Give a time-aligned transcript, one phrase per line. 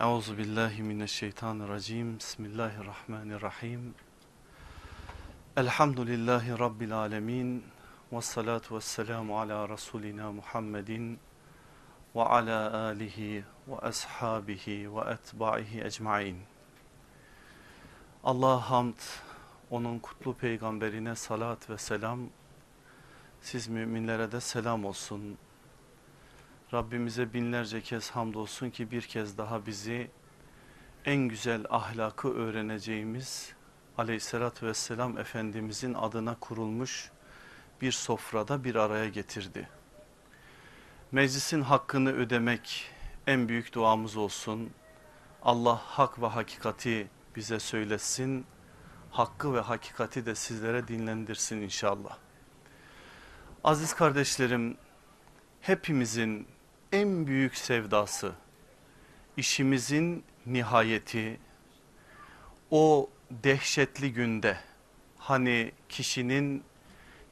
[0.00, 2.18] Euzu billahi mineşşeytanirracim.
[2.18, 3.94] Bismillahirrahmanirrahim.
[5.56, 7.64] Elhamdülillahi rabbil alamin.
[8.12, 11.18] Ves salatu vesselamu ala rasulina Muhammedin
[12.16, 16.38] ve ala alihi ve ashabihi ve etbahi ecmaîn.
[18.24, 18.98] Allah hamd,
[19.70, 22.20] onun kutlu peygamberine salat ve selam.
[23.40, 25.38] Siz müminlere de selam olsun.
[26.74, 30.10] Rabbimize binlerce kez hamdolsun ki bir kez daha bizi
[31.04, 33.52] en güzel ahlakı öğreneceğimiz
[33.98, 37.10] aleyhissalatü vesselam Efendimizin adına kurulmuş
[37.80, 39.68] bir sofrada bir araya getirdi.
[41.12, 42.90] Meclisin hakkını ödemek
[43.26, 44.70] en büyük duamız olsun.
[45.42, 48.46] Allah hak ve hakikati bize söylesin.
[49.10, 52.16] Hakkı ve hakikati de sizlere dinlendirsin inşallah.
[53.64, 54.76] Aziz kardeşlerim
[55.60, 56.53] hepimizin
[56.94, 58.32] en büyük sevdası,
[59.36, 61.40] işimizin nihayeti,
[62.70, 64.56] o dehşetli günde
[65.18, 66.62] hani kişinin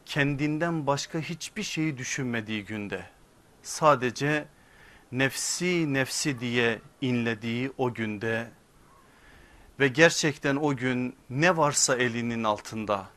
[0.06, 3.06] kendinden başka hiçbir şeyi düşünmediği günde
[3.62, 4.45] sadece
[5.12, 8.51] nefsi nefsi diye inlediği o günde
[9.81, 13.08] ve gerçekten o gün ne varsa elinin altında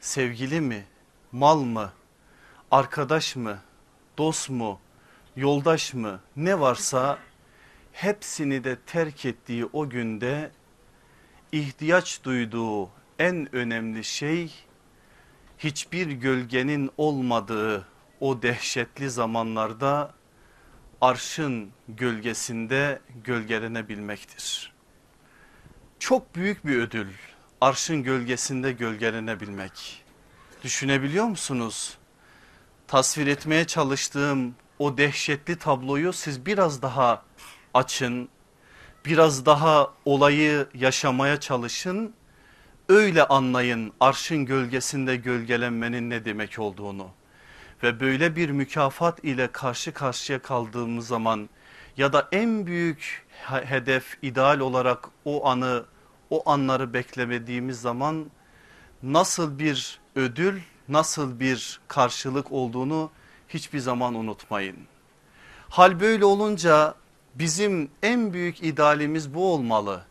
[0.00, 0.84] sevgili mi,
[1.32, 1.92] mal mı,
[2.70, 3.58] arkadaş mı,
[4.18, 4.80] dost mu,
[5.36, 7.18] yoldaş mı ne varsa
[7.92, 10.50] hepsini de terk ettiği o günde
[11.52, 14.52] ihtiyaç duyduğu en önemli şey
[15.58, 17.86] hiçbir gölgenin olmadığı
[18.20, 20.14] o dehşetli zamanlarda
[21.00, 24.72] arşın gölgesinde gölgelenebilmektir.
[25.98, 27.08] Çok büyük bir ödül
[27.60, 30.04] arşın gölgesinde gölgelenebilmek.
[30.62, 31.98] Düşünebiliyor musunuz?
[32.86, 37.22] Tasvir etmeye çalıştığım o dehşetli tabloyu siz biraz daha
[37.74, 38.28] açın.
[39.04, 42.14] Biraz daha olayı yaşamaya çalışın.
[42.88, 47.08] Öyle anlayın arşın gölgesinde gölgelenmenin ne demek olduğunu.
[47.82, 51.48] Ve böyle bir mükafat ile karşı karşıya kaldığımız zaman
[51.96, 55.84] ya da en büyük hedef ideal olarak o anı
[56.30, 58.30] o anları beklemediğimiz zaman
[59.02, 63.10] nasıl bir ödül nasıl bir karşılık olduğunu
[63.54, 64.76] hiçbir zaman unutmayın.
[65.68, 66.94] Hal böyle olunca
[67.34, 70.04] bizim en büyük idealimiz bu olmalı.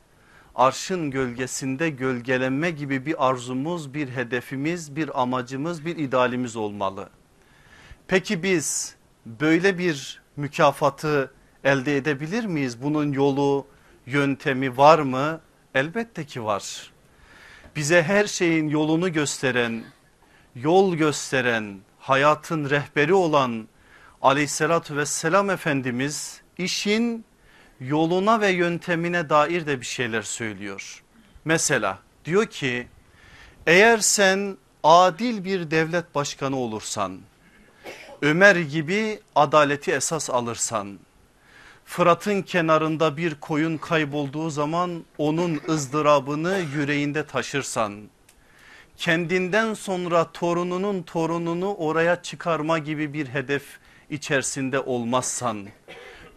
[0.55, 7.09] Arşın gölgesinde gölgelenme gibi bir arzumuz, bir hedefimiz, bir amacımız, bir idealimiz olmalı.
[8.07, 8.95] Peki biz
[9.25, 11.31] böyle bir mükafatı
[11.63, 12.83] elde edebilir miyiz?
[12.83, 13.67] Bunun yolu,
[14.05, 15.41] yöntemi var mı?
[15.75, 16.91] Elbette ki var.
[17.75, 19.83] Bize her şeyin yolunu gösteren,
[20.55, 23.67] yol gösteren, hayatın rehberi olan
[24.21, 27.25] aleyhissalatü vesselam Efendimiz işin
[27.79, 31.03] yoluna ve yöntemine dair de bir şeyler söylüyor.
[31.45, 32.87] Mesela diyor ki
[33.67, 37.19] eğer sen adil bir devlet başkanı olursan
[38.21, 40.99] Ömer gibi adaleti esas alırsan
[41.85, 48.01] Fırat'ın kenarında bir koyun kaybolduğu zaman onun ızdırabını yüreğinde taşırsan
[48.97, 53.63] kendinden sonra torununun torununu oraya çıkarma gibi bir hedef
[54.09, 55.67] içerisinde olmazsan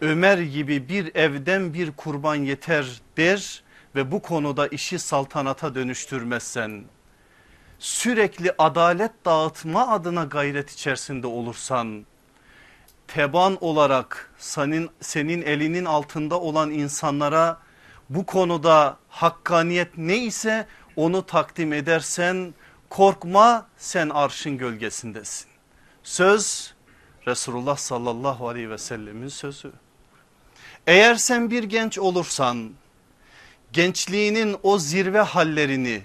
[0.01, 3.63] Ömer gibi bir evden bir kurban yeter der
[3.95, 6.83] ve bu konuda işi saltanata dönüştürmezsen
[7.79, 12.05] sürekli adalet dağıtma adına gayret içerisinde olursan
[13.07, 17.57] teban olarak senin, senin elinin altında olan insanlara
[18.09, 20.65] bu konuda hakkaniyet neyse
[20.97, 22.53] onu takdim edersen
[22.89, 25.47] korkma sen arşın gölgesindesin.
[26.03, 26.73] Söz
[27.27, 29.71] Resulullah sallallahu aleyhi ve sellemin sözü.
[30.87, 32.71] Eğer sen bir genç olursan
[33.73, 36.01] gençliğinin o zirve hallerini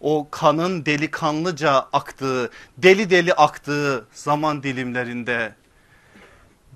[0.00, 5.54] o kanın delikanlıca aktığı deli deli aktığı zaman dilimlerinde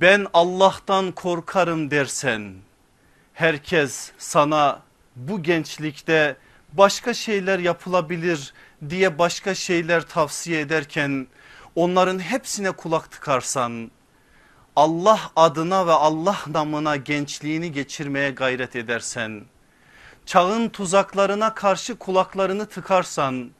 [0.00, 2.54] ben Allah'tan korkarım dersen
[3.34, 4.82] herkes sana
[5.16, 6.36] bu gençlikte
[6.72, 8.53] başka şeyler yapılabilir
[8.88, 11.26] diye başka şeyler tavsiye ederken
[11.74, 13.91] onların hepsine kulak tıkarsan
[14.76, 19.44] Allah adına ve Allah namına gençliğini geçirmeye gayret edersen
[20.26, 23.50] çağın tuzaklarına karşı kulaklarını tıkarsan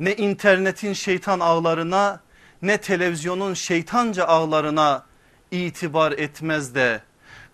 [0.00, 2.20] ne internetin şeytan ağlarına
[2.62, 5.06] ne televizyonun şeytanca ağlarına
[5.50, 7.00] itibar etmez de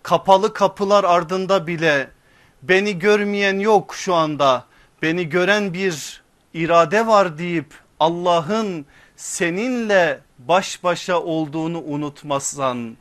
[0.03, 2.09] kapalı kapılar ardında bile
[2.61, 4.65] beni görmeyen yok şu anda
[5.03, 6.23] beni gören bir
[6.53, 8.85] irade var deyip Allah'ın
[9.15, 12.97] seninle baş başa olduğunu unutmazsan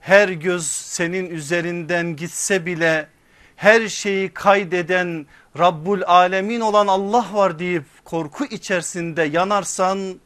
[0.00, 3.08] her göz senin üzerinden gitse bile
[3.56, 5.26] her şeyi kaydeden
[5.58, 10.20] Rabbul Alemin olan Allah var deyip korku içerisinde yanarsan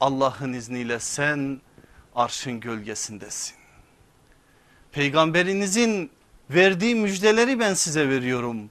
[0.00, 1.60] Allah'ın izniyle sen
[2.14, 3.54] arşın gölgesindesin.
[4.92, 6.10] Peygamberinizin
[6.50, 8.70] verdiği müjdeleri ben size veriyorum.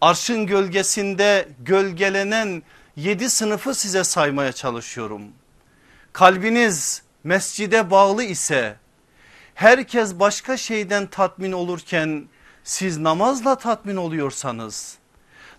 [0.00, 2.62] Arşın gölgesinde gölgelenen
[2.96, 5.22] yedi sınıfı size saymaya çalışıyorum.
[6.12, 8.76] Kalbiniz mescide bağlı ise
[9.54, 12.24] herkes başka şeyden tatmin olurken
[12.64, 14.98] siz namazla tatmin oluyorsanız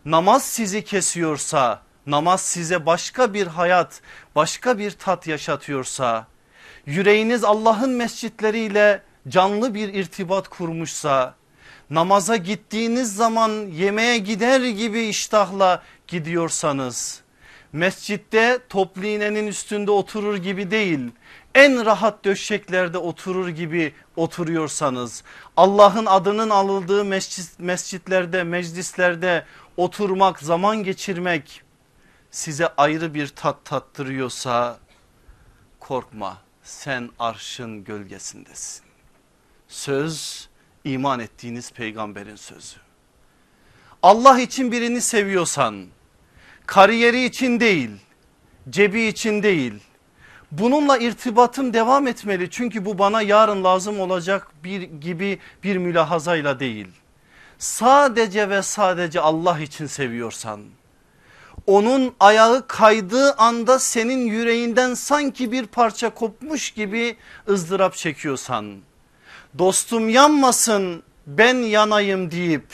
[0.05, 4.01] namaz sizi kesiyorsa namaz size başka bir hayat
[4.35, 6.27] başka bir tat yaşatıyorsa
[6.85, 11.35] yüreğiniz Allah'ın mescitleriyle canlı bir irtibat kurmuşsa
[11.91, 17.21] namaza gittiğiniz zaman yemeğe gider gibi iştahla gidiyorsanız
[17.73, 21.11] mescitte toplu iğnenin üstünde oturur gibi değil
[21.55, 25.23] en rahat döşeklerde oturur gibi oturuyorsanız
[25.57, 29.45] Allah'ın adının alındığı mescit, mescitlerde meclislerde
[29.77, 31.61] oturmak zaman geçirmek
[32.31, 34.79] size ayrı bir tat tattırıyorsa
[35.79, 38.85] korkma sen arşın gölgesindesin.
[39.67, 40.49] Söz
[40.83, 42.75] iman ettiğiniz peygamberin sözü.
[44.03, 45.85] Allah için birini seviyorsan
[46.65, 47.89] kariyeri için değil
[48.69, 49.73] cebi için değil
[50.51, 56.87] bununla irtibatım devam etmeli çünkü bu bana yarın lazım olacak bir gibi bir mülahazayla değil.
[57.59, 60.61] Sadece ve sadece Allah için seviyorsan
[61.67, 67.15] onun ayağı kaydığı anda senin yüreğinden sanki bir parça kopmuş gibi
[67.49, 68.75] ızdırap çekiyorsan
[69.57, 72.65] dostum yanmasın ben yanayım deyip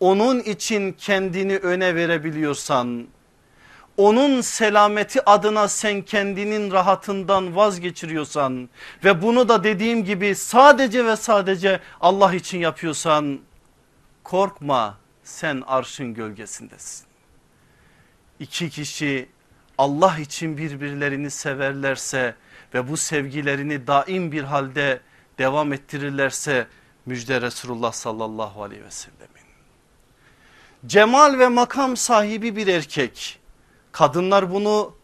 [0.00, 3.06] onun için kendini öne verebiliyorsan
[3.96, 8.68] onun selameti adına sen kendinin rahatından vazgeçiriyorsan
[9.04, 13.40] ve bunu da dediğim gibi sadece ve sadece Allah için yapıyorsan
[14.24, 17.06] korkma sen arşın gölgesindesin.
[18.40, 19.28] İki kişi
[19.78, 22.34] Allah için birbirlerini severlerse
[22.74, 25.00] ve bu sevgilerini daim bir halde
[25.38, 26.66] devam ettirirlerse
[27.06, 29.44] müjde Resulullah sallallahu aleyhi ve sellemin.
[30.86, 33.40] Cemal ve makam sahibi bir erkek
[33.92, 34.94] kadınlar bunu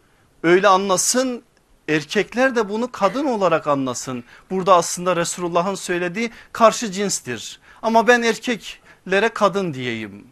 [0.43, 1.43] öyle anlasın
[1.89, 4.23] erkekler de bunu kadın olarak anlasın.
[4.49, 10.27] Burada aslında Resulullah'ın söylediği karşı cinstir ama ben erkeklere kadın diyeyim.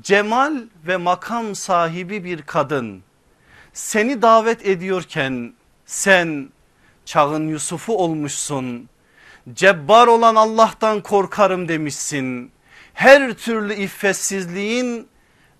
[0.00, 3.02] Cemal ve makam sahibi bir kadın
[3.72, 5.54] seni davet ediyorken
[5.86, 6.48] sen
[7.04, 8.88] çağın Yusuf'u olmuşsun
[9.52, 12.52] cebbar olan Allah'tan korkarım demişsin.
[12.94, 15.08] Her türlü iffetsizliğin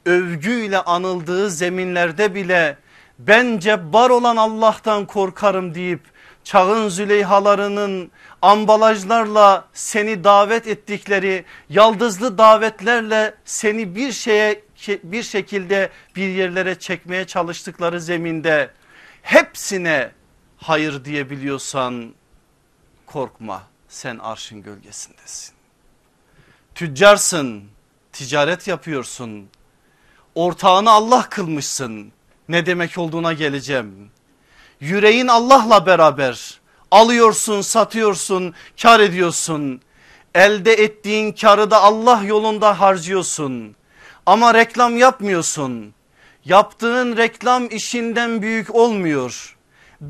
[0.07, 2.79] övgüyle anıldığı zeminlerde bile
[3.19, 6.01] ben cebbar olan Allah'tan korkarım deyip
[6.45, 8.11] çağın züleyhalarının
[8.43, 14.63] ambalajlarla seni davet ettikleri yaldızlı davetlerle seni bir şeye
[15.03, 18.71] bir şekilde bir yerlere çekmeye çalıştıkları zeminde
[19.23, 20.11] hepsine
[20.57, 22.15] hayır diyebiliyorsan
[23.07, 25.55] korkma sen arşın gölgesindesin.
[26.75, 27.65] Tüccarsın,
[28.13, 29.49] ticaret yapıyorsun,
[30.35, 32.13] ortağını Allah kılmışsın.
[32.49, 34.11] Ne demek olduğuna geleceğim.
[34.81, 36.61] Yüreğin Allah'la beraber
[36.91, 39.81] alıyorsun, satıyorsun, kar ediyorsun.
[40.35, 43.77] Elde ettiğin karı da Allah yolunda harcıyorsun.
[44.27, 45.95] Ama reklam yapmıyorsun.
[46.45, 49.55] Yaptığın reklam işinden büyük olmuyor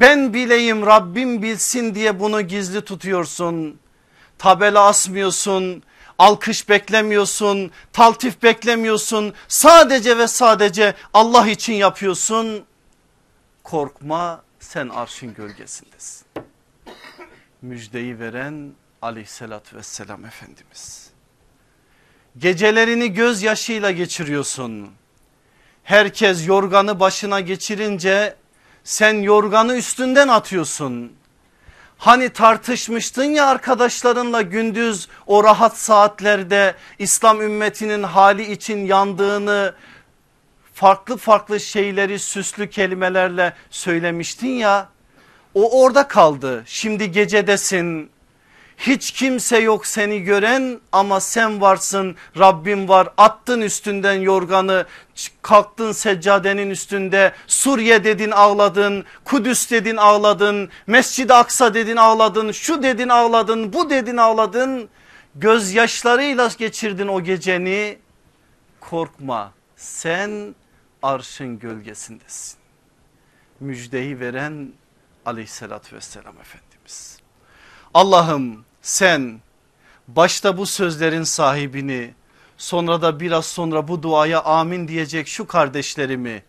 [0.00, 3.78] ben bileyim Rabbim bilsin diye bunu gizli tutuyorsun.
[4.44, 5.82] Tabela asmıyorsun,
[6.18, 9.34] alkış beklemiyorsun, taltif beklemiyorsun.
[9.48, 12.64] Sadece ve sadece Allah için yapıyorsun.
[13.62, 16.26] Korkma sen arşın gölgesindesin.
[17.62, 18.72] Müjdeyi veren
[19.02, 21.10] aleyhissalatü vesselam Efendimiz.
[22.38, 24.90] Gecelerini gözyaşıyla geçiriyorsun.
[25.84, 28.36] Herkes yorganı başına geçirince
[28.84, 31.12] sen yorganı üstünden atıyorsun.
[31.98, 39.74] Hani tartışmıştın ya arkadaşlarınla gündüz o rahat saatlerde İslam ümmetinin hali için yandığını
[40.74, 44.88] farklı farklı şeyleri süslü kelimelerle söylemiştin ya.
[45.54, 46.62] O orada kaldı.
[46.66, 48.10] Şimdi gecedesin
[48.78, 52.16] hiç kimse yok seni gören ama sen varsın.
[52.38, 53.08] Rabbim var.
[53.16, 54.86] Attın üstünden yorganı
[55.42, 57.32] kalktın seccadenin üstünde.
[57.46, 64.16] Suriye dedin ağladın Kudüs dedin ağladın Mescid-i Aksa dedin ağladın şu dedin ağladın bu dedin
[64.16, 64.88] ağladın.
[65.34, 67.98] Gözyaşlarıyla geçirdin o geceni.
[68.80, 70.54] Korkma sen
[71.02, 72.58] arşın gölgesindesin.
[73.60, 74.72] Müjdeyi veren
[75.26, 77.23] aleyhissalatü vesselam Efendimiz
[77.94, 79.40] Allah'ım sen
[80.08, 82.14] başta bu sözlerin sahibini
[82.58, 86.42] sonra da biraz sonra bu duaya amin diyecek şu kardeşlerimi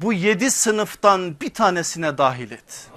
[0.00, 2.90] bu yedi sınıftan bir tanesine dahil et.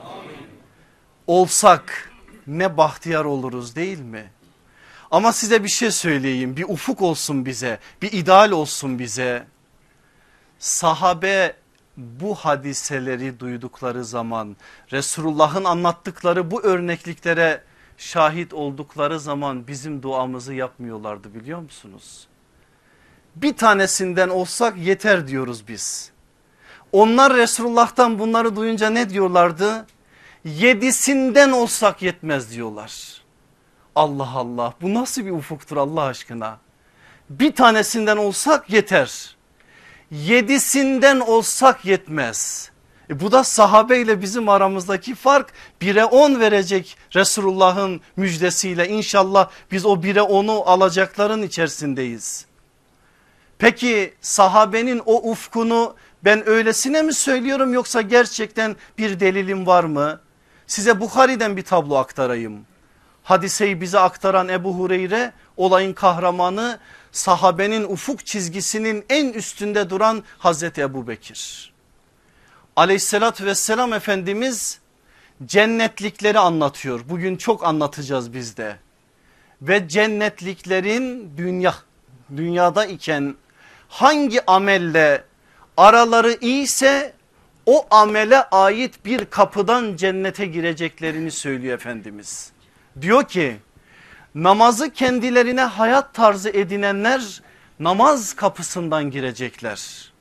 [1.28, 2.12] Olsak
[2.48, 4.32] ne bahtiyar oluruz değil mi?
[5.12, 9.48] Ama size bir şey söyleyeyim bir ufuk olsun bize bir ideal olsun bize.
[10.60, 11.56] Sahabe
[11.98, 14.58] bu hadiseleri duydukları zaman
[14.92, 17.64] Resulullah'ın anlattıkları bu örnekliklere
[17.98, 22.28] şahit oldukları zaman bizim duamızı yapmıyorlardı biliyor musunuz?
[23.36, 26.12] Bir tanesinden olsak yeter diyoruz biz.
[26.92, 29.86] Onlar Resulullah'tan bunları duyunca ne diyorlardı?
[30.44, 33.22] Yedisinden olsak yetmez diyorlar.
[33.96, 36.58] Allah Allah bu nasıl bir ufuktur Allah aşkına?
[37.30, 39.35] Bir tanesinden olsak yeter.
[40.12, 42.72] Yedisinden olsak yetmez.
[43.10, 49.86] E bu da sahabe ile bizim aramızdaki fark 1'e 10 verecek Resulullah'ın müjdesiyle inşallah biz
[49.86, 52.46] o 1'e 10'u alacakların içerisindeyiz.
[53.58, 60.22] Peki sahabenin o ufkunu ben öylesine mi söylüyorum yoksa gerçekten bir delilim var mı?
[60.68, 62.66] Size Bukhari'den bir tablo aktarayım.
[63.24, 66.80] Hadiseyi bize aktaran Ebu Hureyre olayın kahramanı
[67.12, 71.74] sahabenin ufuk çizgisinin en üstünde duran Hazreti Ebu Bekir.
[72.76, 74.80] Aleyhissalatü vesselam Efendimiz
[75.46, 77.02] cennetlikleri anlatıyor.
[77.10, 78.78] Bugün çok anlatacağız biz de.
[79.62, 81.76] Ve cennetliklerin dünya
[82.38, 83.36] dünyada iken
[83.90, 85.24] hangi amelle
[85.78, 87.14] araları iyiyse
[87.66, 92.52] o amele ait bir kapıdan cennete gireceklerini söylüyor Efendimiz.
[93.02, 93.58] Diyor ki
[94.36, 97.42] namazı kendilerine hayat tarzı edinenler
[97.80, 100.12] namaz kapısından girecekler.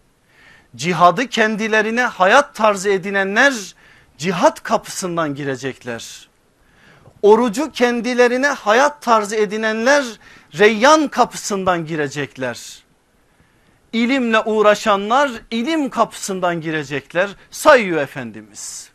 [0.76, 3.74] Cihadı kendilerine hayat tarzı edinenler
[4.18, 6.28] cihat kapısından girecekler.
[7.22, 10.04] Orucu kendilerine hayat tarzı edinenler
[10.58, 12.84] reyyan kapısından girecekler.
[13.92, 18.90] İlimle uğraşanlar ilim kapısından girecekler sayıyor Efendimiz.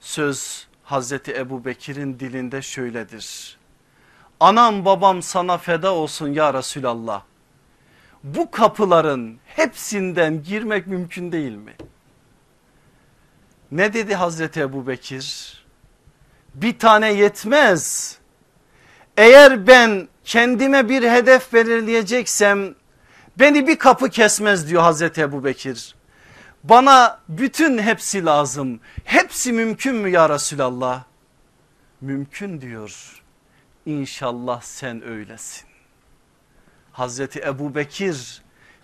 [0.00, 3.59] Söz Hazreti Ebu Bekir'in dilinde şöyledir.
[4.40, 7.22] Anam babam sana feda olsun ya Resulallah.
[8.24, 11.74] Bu kapıların hepsinden girmek mümkün değil mi?
[13.70, 15.56] Ne dedi Hazreti Ebu Bekir?
[16.54, 18.16] Bir tane yetmez.
[19.16, 22.74] Eğer ben kendime bir hedef belirleyeceksem
[23.38, 25.94] beni bir kapı kesmez diyor Hazreti Ebu Bekir.
[26.64, 28.80] Bana bütün hepsi lazım.
[29.04, 31.04] Hepsi mümkün mü ya Resulallah?
[32.00, 33.19] Mümkün diyor.
[33.90, 35.68] İnşallah sen öylesin.
[36.92, 38.42] Hazreti Ebu Bekir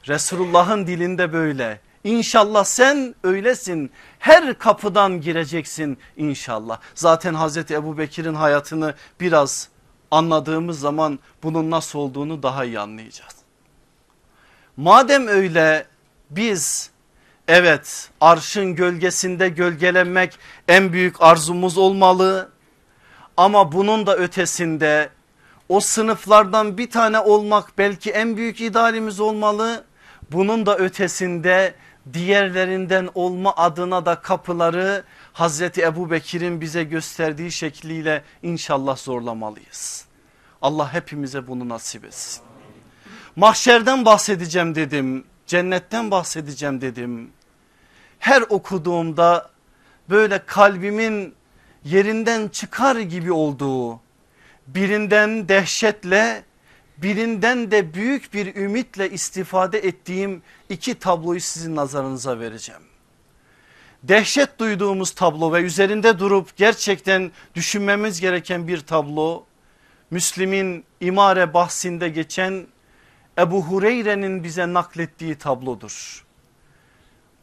[0.09, 1.81] Resulullah'ın dilinde böyle.
[2.05, 3.91] İnşallah sen öylesin.
[4.19, 6.81] Her kapıdan gireceksin inşallah.
[6.95, 9.69] Zaten Hazreti Ebu Bekir'in hayatını biraz
[10.11, 13.37] anladığımız zaman bunun nasıl olduğunu daha iyi anlayacağız.
[14.77, 15.87] Madem öyle
[16.31, 16.91] biz
[17.49, 22.56] evet arşın gölgesinde gölgelenmek en büyük arzumuz olmalı.
[23.37, 25.11] Ama bunun da ötesinde
[25.69, 29.85] o sınıflardan bir tane olmak belki en büyük idealimiz olmalı.
[30.33, 31.75] Bunun da ötesinde
[32.13, 40.05] diğerlerinden olma adına da kapıları Hazreti Ebu Bekir'in bize gösterdiği şekliyle inşallah zorlamalıyız.
[40.63, 42.43] Allah hepimize bunu nasip etsin.
[43.37, 45.25] Mahşerden bahsedeceğim dedim.
[45.47, 47.31] Cennetten bahsedeceğim dedim.
[48.19, 49.51] Her okuduğumda
[50.11, 51.35] böyle kalbimin
[51.87, 54.01] yerinden çıkar gibi olduğu
[54.67, 56.45] birinden dehşetle
[56.99, 62.83] birinden de büyük bir ümitle istifade ettiğim iki tabloyu sizin nazarınıza vereceğim.
[64.03, 69.45] Dehşet duyduğumuz tablo ve üzerinde durup gerçekten düşünmemiz gereken bir tablo.
[70.11, 72.67] Müslim'in imare bahsinde geçen
[73.39, 76.25] Ebu Hureyre'nin bize naklettiği tablodur.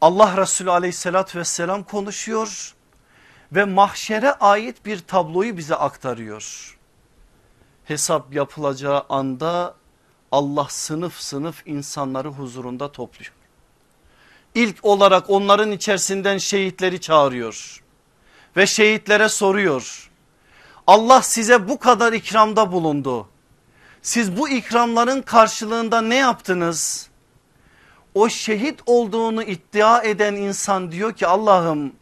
[0.00, 2.74] Allah Resulü aleyhissalatü vesselam konuşuyor
[3.52, 6.76] ve mahşere ait bir tabloyu bize aktarıyor.
[7.84, 9.74] Hesap yapılacağı anda
[10.32, 13.32] Allah sınıf sınıf insanları huzurunda topluyor.
[14.54, 17.82] İlk olarak onların içerisinden şehitleri çağırıyor
[18.56, 20.10] ve şehitlere soruyor.
[20.86, 23.28] Allah size bu kadar ikramda bulundu.
[24.02, 27.08] Siz bu ikramların karşılığında ne yaptınız?
[28.14, 31.92] O şehit olduğunu iddia eden insan diyor ki Allah'ım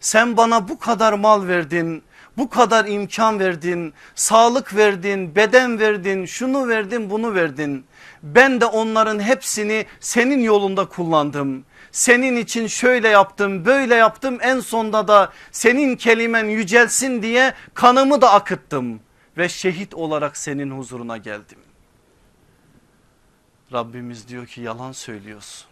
[0.00, 2.02] sen bana bu kadar mal verdin,
[2.36, 7.86] bu kadar imkan verdin, sağlık verdin, beden verdin, şunu verdin, bunu verdin.
[8.22, 11.64] Ben de onların hepsini senin yolunda kullandım.
[11.92, 14.38] Senin için şöyle yaptım, böyle yaptım.
[14.40, 19.00] En sonda da senin kelimen yücelsin diye kanımı da akıttım
[19.36, 21.58] ve şehit olarak senin huzuruna geldim.
[23.72, 25.68] Rabbimiz diyor ki yalan söylüyorsun.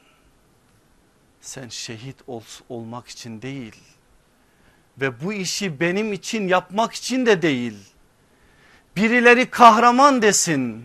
[1.41, 3.77] Sen şehit ol, olmak için değil
[5.01, 7.75] ve bu işi benim için yapmak için de değil.
[8.97, 10.85] Birileri kahraman desin,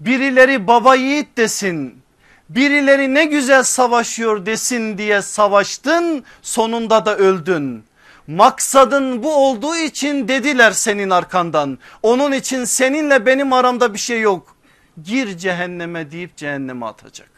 [0.00, 2.02] birileri baba yiğit desin,
[2.48, 7.84] birileri ne güzel savaşıyor desin diye savaştın sonunda da öldün.
[8.26, 11.78] Maksadın bu olduğu için dediler senin arkandan.
[12.02, 14.56] Onun için seninle benim aramda bir şey yok.
[15.02, 17.30] Gir cehenneme deyip cehenneme atacak.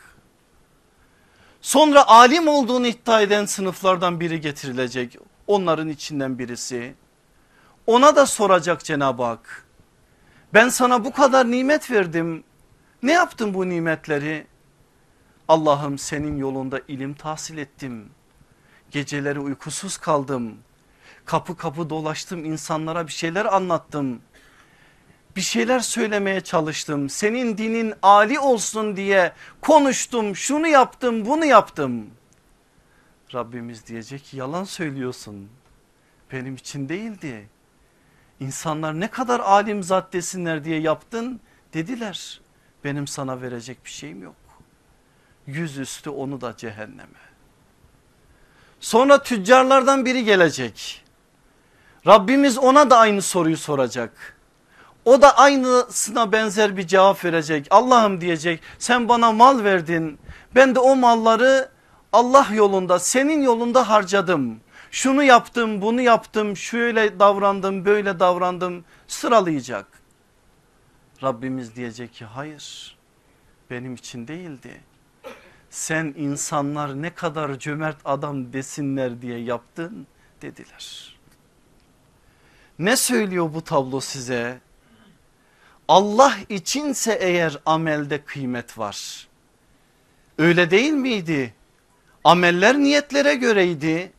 [1.61, 5.19] Sonra alim olduğunu iddia eden sınıflardan biri getirilecek.
[5.47, 6.95] Onların içinden birisi.
[7.87, 9.67] Ona da soracak Cenab-ı Hak.
[10.55, 12.45] Ben sana bu kadar nimet verdim.
[13.03, 14.47] Ne yaptın bu nimetleri?
[15.49, 18.11] Allah'ım senin yolunda ilim tahsil ettim.
[18.91, 20.55] Geceleri uykusuz kaldım.
[21.25, 24.21] Kapı kapı dolaştım insanlara bir şeyler anlattım.
[25.37, 27.11] Bir şeyler söylemeye çalıştım.
[27.11, 30.37] Senin dinin ali olsun diye konuştum.
[30.37, 32.07] Şunu yaptım bunu yaptım.
[33.35, 35.49] Rabbimiz diyecek ki yalan söylüyorsun.
[36.33, 37.49] Benim için değildi.
[38.41, 41.41] İnsanlar ne kadar alim zat desinler diye yaptın
[41.75, 42.41] dediler.
[42.85, 44.35] Benim sana verecek bir şeyim yok.
[45.47, 47.25] Yüzüstü onu da cehenneme.
[48.81, 51.05] Sonra tüccarlardan biri gelecek.
[52.07, 54.37] Rabbimiz ona da aynı soruyu soracak.
[55.05, 57.67] O da aynısına benzer bir cevap verecek.
[57.71, 60.19] Allah'ım diyecek sen bana mal verdin.
[60.55, 61.74] Ben de o malları
[62.15, 64.61] Allah yolunda senin yolunda harcadım.
[64.91, 69.87] Şunu yaptım bunu yaptım şöyle davrandım böyle davrandım sıralayacak.
[71.23, 72.97] Rabbimiz diyecek ki hayır
[73.71, 74.81] benim için değildi.
[75.71, 80.07] Sen insanlar ne kadar cömert adam desinler diye yaptın
[80.43, 81.17] dediler.
[82.79, 84.61] Ne söylüyor bu tablo size?
[85.89, 89.29] Allah içinse eğer amelde kıymet var.
[90.39, 91.55] Öyle değil miydi?
[92.25, 94.13] Ameller niyetlere göreydi.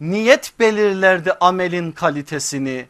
[0.00, 2.86] Niyet belirlerdi amelin kalitesini.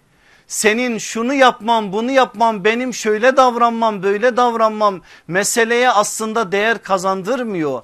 [0.47, 7.83] Senin şunu yapmam bunu yapmam benim şöyle davranmam böyle davranmam meseleye aslında değer kazandırmıyor.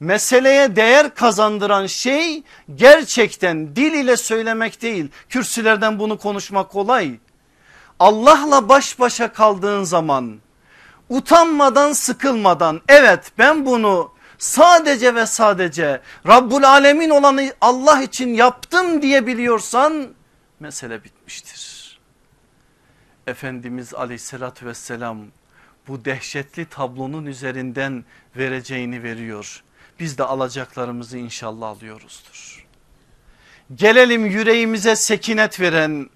[0.00, 2.42] Meseleye değer kazandıran şey
[2.74, 5.08] gerçekten dil ile söylemek değil.
[5.28, 7.18] Kürsülerden bunu konuşmak kolay.
[8.00, 10.38] Allah'la baş başa kaldığın zaman
[11.08, 20.08] utanmadan sıkılmadan evet ben bunu sadece ve sadece Rabbul Alemin olanı Allah için yaptım diyebiliyorsan
[20.60, 21.98] mesele bitmiştir.
[23.26, 25.18] Efendimiz aleyhissalatü vesselam
[25.88, 28.04] bu dehşetli tablonun üzerinden
[28.36, 29.62] vereceğini veriyor.
[30.00, 32.66] Biz de alacaklarımızı inşallah alıyoruzdur.
[33.74, 36.10] Gelelim yüreğimize sekinet veren,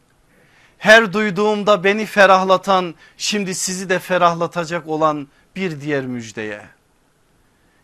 [0.79, 6.63] her duyduğumda beni ferahlatan, şimdi sizi de ferahlatacak olan bir diğer müjdeye.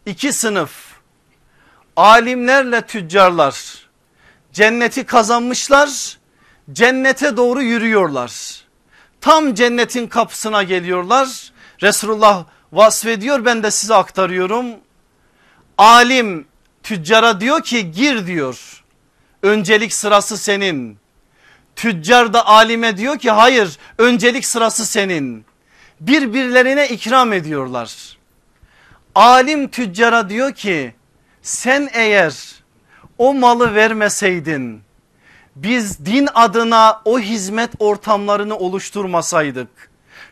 [0.07, 0.71] İki sınıf
[1.97, 3.87] alimlerle tüccarlar
[4.53, 6.19] cenneti kazanmışlar
[6.73, 8.61] cennete doğru yürüyorlar.
[9.21, 11.53] Tam cennetin kapısına geliyorlar.
[11.83, 14.67] Resulullah vasfediyor ben de size aktarıyorum.
[15.79, 16.47] Alim
[16.83, 18.85] tüccara diyor ki gir diyor.
[19.43, 20.99] Öncelik sırası senin.
[21.77, 25.45] Tüccar da alime diyor ki hayır öncelik sırası senin.
[26.01, 28.16] Birbirlerine ikram ediyorlar.
[29.17, 30.95] Alim tüccara diyor ki
[31.43, 32.63] sen eğer
[33.19, 34.81] o malı vermeseydin
[35.57, 39.69] biz din adına o hizmet ortamlarını oluşturmasaydık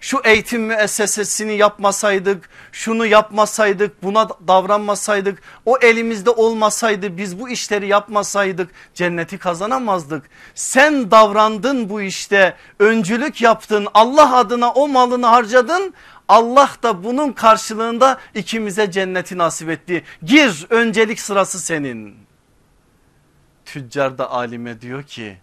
[0.04, 8.70] şu eğitim müessesesini yapmasaydık, şunu yapmasaydık, buna davranmasaydık, o elimizde olmasaydı biz bu işleri yapmasaydık
[8.94, 10.24] cenneti kazanamazdık.
[10.54, 15.94] Sen davrandın bu işte, öncülük yaptın, Allah adına o malını harcadın.
[16.28, 20.04] Allah da bunun karşılığında ikimize cenneti nasip etti.
[20.22, 22.16] Gir öncelik sırası senin.
[23.64, 25.38] Tüccar da alime diyor ki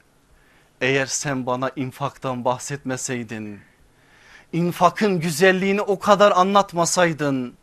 [0.81, 3.59] eğer sen bana infaktan bahsetmeseydin
[4.53, 7.53] infakın güzelliğini o kadar anlatmasaydın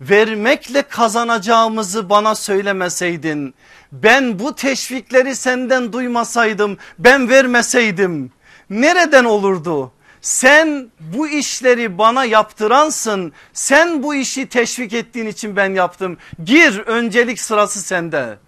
[0.00, 3.54] vermekle kazanacağımızı bana söylemeseydin
[3.92, 8.32] ben bu teşvikleri senden duymasaydım ben vermeseydim
[8.70, 9.92] nereden olurdu?
[10.24, 17.40] Sen bu işleri bana yaptıransın sen bu işi teşvik ettiğin için ben yaptım gir öncelik
[17.40, 18.38] sırası sende.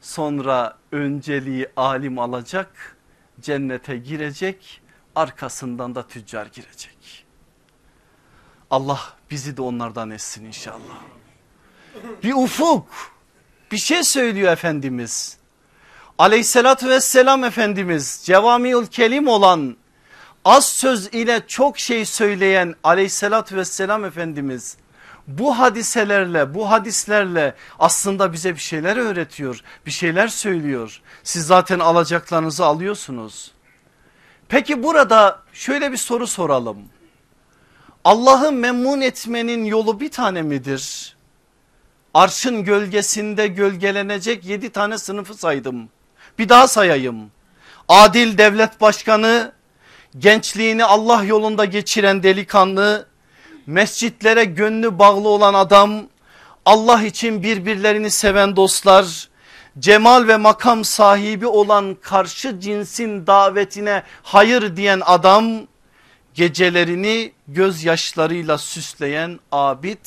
[0.00, 2.96] Sonra önceliği alim alacak
[3.40, 4.82] cennete girecek
[5.14, 7.26] arkasından da tüccar girecek.
[8.70, 11.00] Allah bizi de onlardan etsin inşallah.
[12.22, 12.86] Bir ufuk
[13.72, 15.38] bir şey söylüyor Efendimiz.
[16.18, 19.76] Aleyhissalatü vesselam Efendimiz cevamiül kelim olan
[20.44, 24.76] az söz ile çok şey söyleyen aleyhissalatü vesselam Efendimiz
[25.26, 31.00] Bu hadiselerle bu hadislerle aslında bize bir şeyler öğretiyor bir şeyler söylüyor.
[31.22, 33.52] Siz zaten alacaklarınızı alıyorsunuz.
[34.48, 36.78] Peki burada şöyle bir soru soralım.
[38.04, 41.16] Allah'ı memnun etmenin yolu bir tane midir?
[42.14, 45.88] Arşın gölgesinde gölgelenecek yedi tane sınıfı saydım.
[46.38, 47.30] Bir daha sayayım.
[47.88, 49.52] Adil devlet başkanı,
[50.18, 53.06] gençliğini Allah yolunda geçiren delikanlı,
[53.66, 56.02] mescitlere gönlü bağlı olan adam,
[56.64, 59.28] Allah için birbirlerini seven dostlar,
[59.78, 65.46] cemal ve makam sahibi olan karşı cinsin davetine hayır diyen adam,
[66.34, 70.06] gecelerini gözyaşlarıyla süsleyen abid,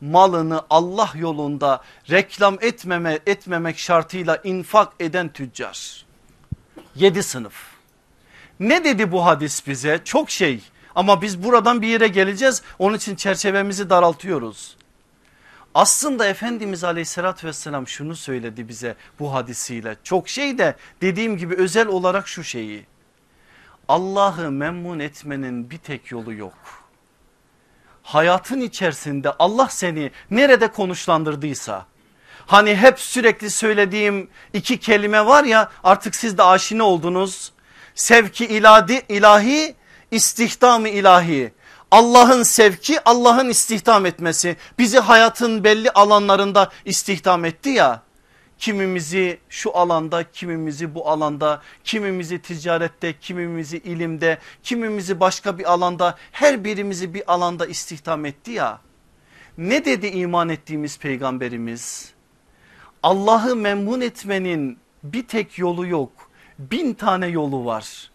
[0.00, 6.06] malını Allah yolunda reklam etmeme, etmemek şartıyla infak eden tüccar.
[6.96, 7.73] Yedi sınıf.
[8.60, 10.00] Ne dedi bu hadis bize?
[10.04, 10.60] Çok şey
[10.94, 12.62] ama biz buradan bir yere geleceğiz.
[12.78, 14.76] Onun için çerçevemizi daraltıyoruz.
[15.74, 19.96] Aslında Efendimiz aleyhissalatü vesselam şunu söyledi bize bu hadisiyle.
[20.04, 22.86] Çok şey de dediğim gibi özel olarak şu şeyi.
[23.88, 26.54] Allah'ı memnun etmenin bir tek yolu yok.
[28.02, 31.86] Hayatın içerisinde Allah seni nerede konuşlandırdıysa
[32.46, 37.52] hani hep sürekli söylediğim iki kelime var ya artık siz de aşina oldunuz.
[37.94, 39.74] Sevki ilahi, ilahi
[40.10, 41.52] istihdamı ilahi.
[41.90, 44.56] Allah'ın sevki Allah'ın istihdam etmesi.
[44.78, 48.02] Bizi hayatın belli alanlarında istihdam etti ya.
[48.58, 56.64] Kimimizi şu alanda kimimizi bu alanda kimimizi ticarette kimimizi ilimde kimimizi başka bir alanda her
[56.64, 58.80] birimizi bir alanda istihdam etti ya.
[59.58, 62.12] Ne dedi iman ettiğimiz peygamberimiz?
[63.02, 68.10] Allah'ı memnun etmenin bir tek yolu yok bin tane yolu var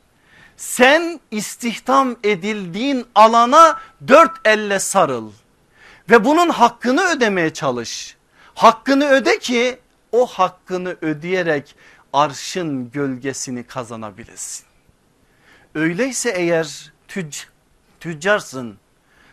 [0.59, 5.31] sen istihdam edildiğin alana dört elle sarıl
[6.09, 8.15] ve bunun hakkını ödemeye çalış.
[8.55, 9.79] Hakkını öde ki
[10.11, 11.75] o hakkını ödeyerek
[12.13, 14.65] arşın gölgesini kazanabilesin.
[15.75, 17.37] Öyleyse eğer tüc
[17.99, 18.77] tüccarsın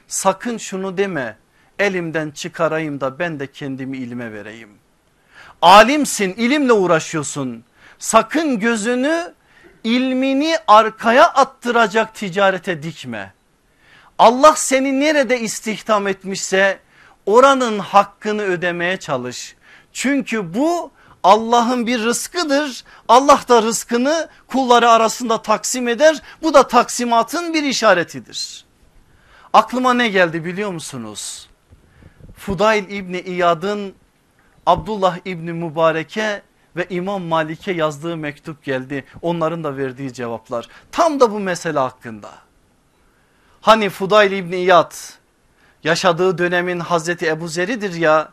[0.08, 1.36] sakın şunu deme
[1.78, 4.70] elimden çıkarayım da ben de kendimi ilime vereyim.
[5.62, 7.64] Alimsin ilimle uğraşıyorsun
[7.98, 9.34] sakın gözünü
[9.84, 13.32] ilmini arkaya attıracak ticarete dikme.
[14.18, 16.78] Allah seni nerede istihdam etmişse
[17.26, 19.56] oranın hakkını ödemeye çalış.
[19.92, 20.90] Çünkü bu
[21.22, 22.84] Allah'ın bir rızkıdır.
[23.08, 26.22] Allah da rızkını kulları arasında taksim eder.
[26.42, 28.64] Bu da taksimatın bir işaretidir.
[29.52, 31.48] Aklıma ne geldi biliyor musunuz?
[32.36, 33.94] Fudayl İbni İyad'ın
[34.66, 36.42] Abdullah İbni Mübarek'e
[36.76, 39.04] ve İmam Malik'e yazdığı mektup geldi.
[39.22, 42.30] Onların da verdiği cevaplar tam da bu mesele hakkında.
[43.60, 44.92] Hani Fudayl İbni İyad
[45.84, 48.28] yaşadığı dönemin Hazreti Ebu Zer'idir ya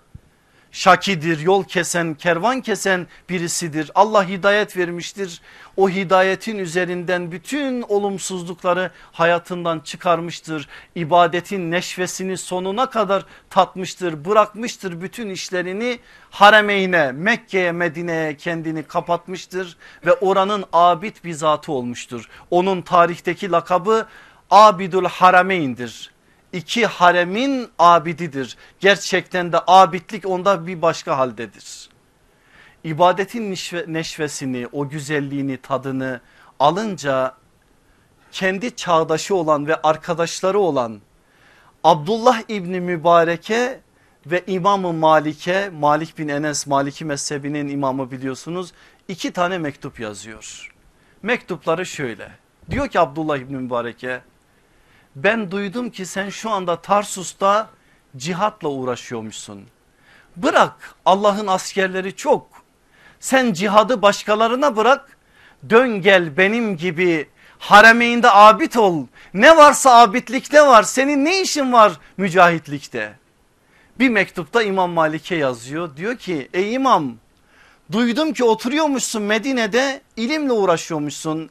[0.74, 3.92] şakidir, yol kesen, kervan kesen birisidir.
[3.96, 5.42] Allah hidayet vermiştir.
[5.78, 10.68] O hidayetin üzerinden bütün olumsuzlukları hayatından çıkarmıştır.
[10.96, 20.66] İbadetin neşvesini sonuna kadar tatmıştır, bırakmıştır bütün işlerini haremeyne, Mekke'ye, Medine'ye kendini kapatmıştır ve oranın
[20.74, 22.30] abid bir zatı olmuştur.
[22.52, 24.08] Onun tarihteki lakabı
[24.50, 26.12] Abidul Harameyn'dir
[26.54, 28.58] iki haremin abididir.
[28.80, 31.89] Gerçekten de abidlik onda bir başka haldedir.
[32.84, 33.52] İbadetin
[33.88, 36.22] neşvesini o güzelliğini tadını
[36.60, 37.36] alınca
[38.32, 41.02] kendi çağdaşı olan ve arkadaşları olan
[41.84, 43.80] Abdullah İbni Mübarek'e
[44.26, 48.74] ve İmamı Malik'e Malik bin Enes Maliki mezhebinin imamı biliyorsunuz
[49.08, 50.74] iki tane mektup yazıyor.
[51.22, 52.32] Mektupları şöyle
[52.70, 54.22] diyor ki Abdullah İbni Mübarek'e
[55.15, 57.69] ben duydum ki sen şu anda Tarsus'ta
[58.17, 59.63] cihatla uğraşıyormuşsun.
[60.36, 62.47] Bırak Allah'ın askerleri çok.
[63.19, 65.17] Sen cihadı başkalarına bırak.
[65.69, 69.08] Dön gel benim gibi haremeyinde abid ol.
[69.34, 70.84] Ne varsa abidlikte var.
[70.84, 73.13] Senin ne işin var mücahitlikte?
[73.99, 75.97] Bir mektupta İmam Malik'e yazıyor.
[75.97, 77.13] Diyor ki ey imam
[77.91, 81.49] duydum ki oturuyormuşsun Medine'de ilimle uğraşıyormuşsun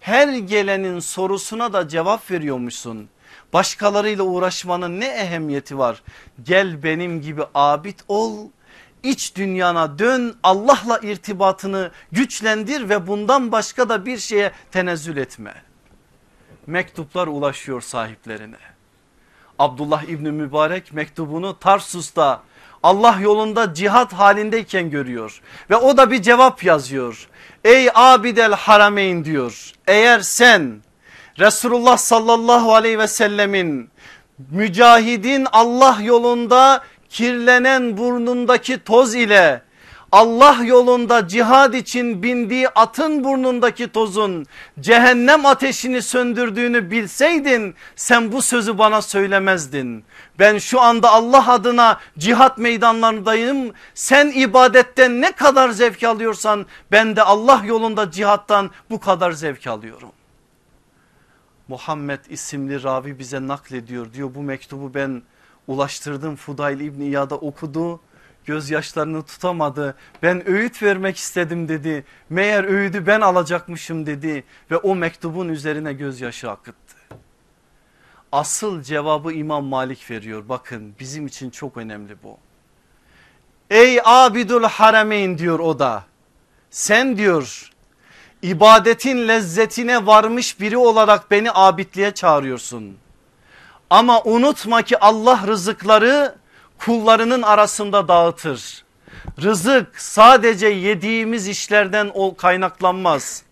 [0.00, 3.08] her gelenin sorusuna da cevap veriyormuşsun.
[3.52, 6.02] Başkalarıyla uğraşmanın ne ehemmiyeti var?
[6.42, 8.48] Gel benim gibi abid ol
[9.02, 15.54] iç dünyana dön Allah'la irtibatını güçlendir ve bundan başka da bir şeye tenezzül etme.
[16.66, 18.56] Mektuplar ulaşıyor sahiplerine.
[19.58, 22.42] Abdullah İbni Mübarek mektubunu Tarsus'ta
[22.82, 25.40] Allah yolunda cihat halindeyken görüyor
[25.70, 27.28] ve o da bir cevap yazıyor.
[27.64, 30.82] Ey abidel harameyn diyor eğer sen
[31.38, 33.90] Resulullah sallallahu aleyhi ve sellemin
[34.50, 39.62] mücahidin Allah yolunda kirlenen burnundaki toz ile
[40.12, 44.46] Allah yolunda cihad için bindiği atın burnundaki tozun
[44.80, 50.04] cehennem ateşini söndürdüğünü bilseydin sen bu sözü bana söylemezdin.
[50.38, 53.72] Ben şu anda Allah adına cihat meydanlarındayım.
[53.94, 60.12] Sen ibadetten ne kadar zevk alıyorsan ben de Allah yolunda cihattan bu kadar zevk alıyorum.
[61.68, 65.22] Muhammed isimli ravi bize naklediyor diyor bu mektubu ben
[65.66, 68.00] ulaştırdım Fudayl İbni İyad'a okudu
[68.44, 69.94] gözyaşlarını tutamadı.
[70.22, 72.04] Ben öğüt vermek istedim dedi.
[72.30, 76.89] Meğer öğüdü ben alacakmışım dedi ve o mektubun üzerine gözyaşı akıttı.
[78.32, 80.48] Asıl cevabı İmam Malik veriyor.
[80.48, 82.38] Bakın bizim için çok önemli bu.
[83.70, 86.04] Ey abidul harameyn diyor o da.
[86.70, 87.70] Sen diyor
[88.42, 92.96] ibadetin lezzetine varmış biri olarak beni abidliğe çağırıyorsun.
[93.90, 96.34] Ama unutma ki Allah rızıkları
[96.78, 98.84] kullarının arasında dağıtır.
[99.42, 103.42] Rızık sadece yediğimiz işlerden kaynaklanmaz.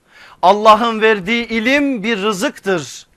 [0.42, 3.07] Allah'ın verdiği ilim bir rızıktır.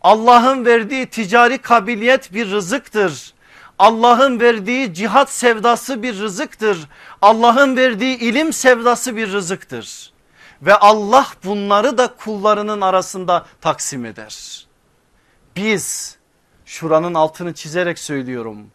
[0.00, 3.34] Allah'ın verdiği ticari kabiliyet bir rızıktır.
[3.78, 6.78] Allah'ın verdiği cihat sevdası bir rızıktır.
[7.22, 10.12] Allah'ın verdiği ilim sevdası bir rızıktır.
[10.62, 14.66] Ve Allah bunları da kullarının arasında taksim eder.
[15.56, 16.16] Biz
[16.64, 18.70] şuranın altını çizerek söylüyorum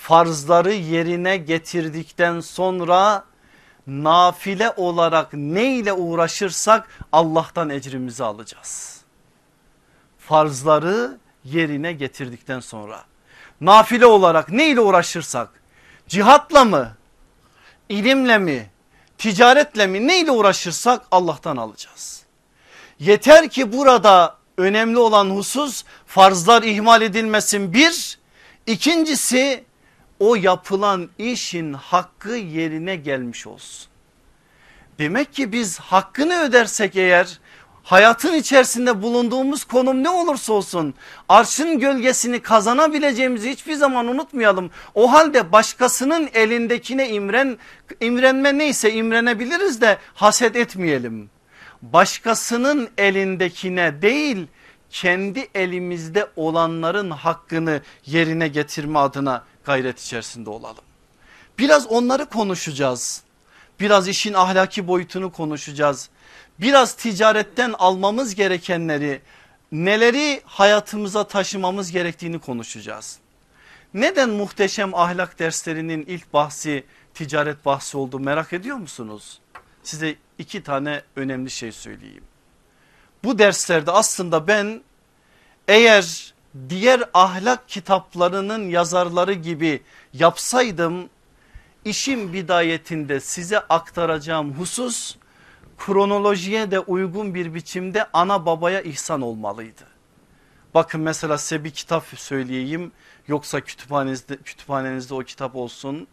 [0.00, 3.24] farzları yerine getirdikten sonra
[3.86, 8.99] nafile olarak ne ile uğraşırsak Allah'tan ecrimizi alacağız.
[10.30, 13.04] Farzları yerine getirdikten sonra.
[13.60, 15.48] Nafile olarak ne ile uğraşırsak?
[16.08, 16.96] Cihatla mı?
[17.88, 18.70] İlimle mi?
[19.18, 20.06] Ticaretle mi?
[20.06, 22.22] Ne ile uğraşırsak Allah'tan alacağız.
[22.98, 28.18] Yeter ki burada önemli olan husus farzlar ihmal edilmesin bir.
[28.66, 29.64] İkincisi
[30.20, 33.88] o yapılan işin hakkı yerine gelmiş olsun.
[34.98, 37.38] Demek ki biz hakkını ödersek eğer
[37.82, 40.94] hayatın içerisinde bulunduğumuz konum ne olursa olsun
[41.28, 44.70] arşın gölgesini kazanabileceğimizi hiçbir zaman unutmayalım.
[44.94, 47.58] O halde başkasının elindekine imren,
[48.00, 51.30] imrenme neyse imrenebiliriz de haset etmeyelim.
[51.82, 54.46] Başkasının elindekine değil
[54.90, 60.84] kendi elimizde olanların hakkını yerine getirme adına gayret içerisinde olalım.
[61.58, 63.22] Biraz onları konuşacağız.
[63.80, 66.10] Biraz işin ahlaki boyutunu konuşacağız.
[66.60, 69.20] Biraz ticaretten almamız gerekenleri
[69.72, 73.18] neleri hayatımıza taşımamız gerektiğini konuşacağız.
[73.94, 79.38] Neden muhteşem ahlak derslerinin ilk bahsi ticaret bahsi oldu merak ediyor musunuz?
[79.82, 82.24] Size iki tane önemli şey söyleyeyim.
[83.24, 84.80] Bu derslerde aslında ben
[85.68, 86.34] eğer
[86.68, 91.08] diğer ahlak kitaplarının yazarları gibi yapsaydım
[91.84, 95.16] işin bidayetinde size aktaracağım husus
[95.80, 99.82] kronolojiye de uygun bir biçimde ana babaya ihsan olmalıydı.
[100.74, 102.92] Bakın mesela size bir kitap söyleyeyim
[103.28, 106.06] yoksa kütüphanenizde, kütüphanenizde o kitap olsun.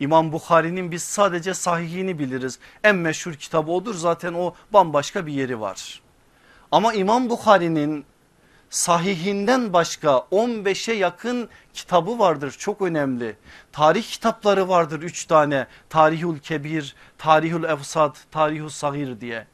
[0.00, 2.58] İmam Bukhari'nin biz sadece sahihini biliriz.
[2.84, 6.00] En meşhur kitabı odur zaten o bambaşka bir yeri var.
[6.70, 8.04] Ama İmam Bukhari'nin
[8.72, 13.36] sahihinden başka 15'e yakın kitabı vardır çok önemli.
[13.72, 19.46] Tarih kitapları vardır 3 tane Tarihul Kebir, Tarihul Efsad, Tarihul Sahir diye.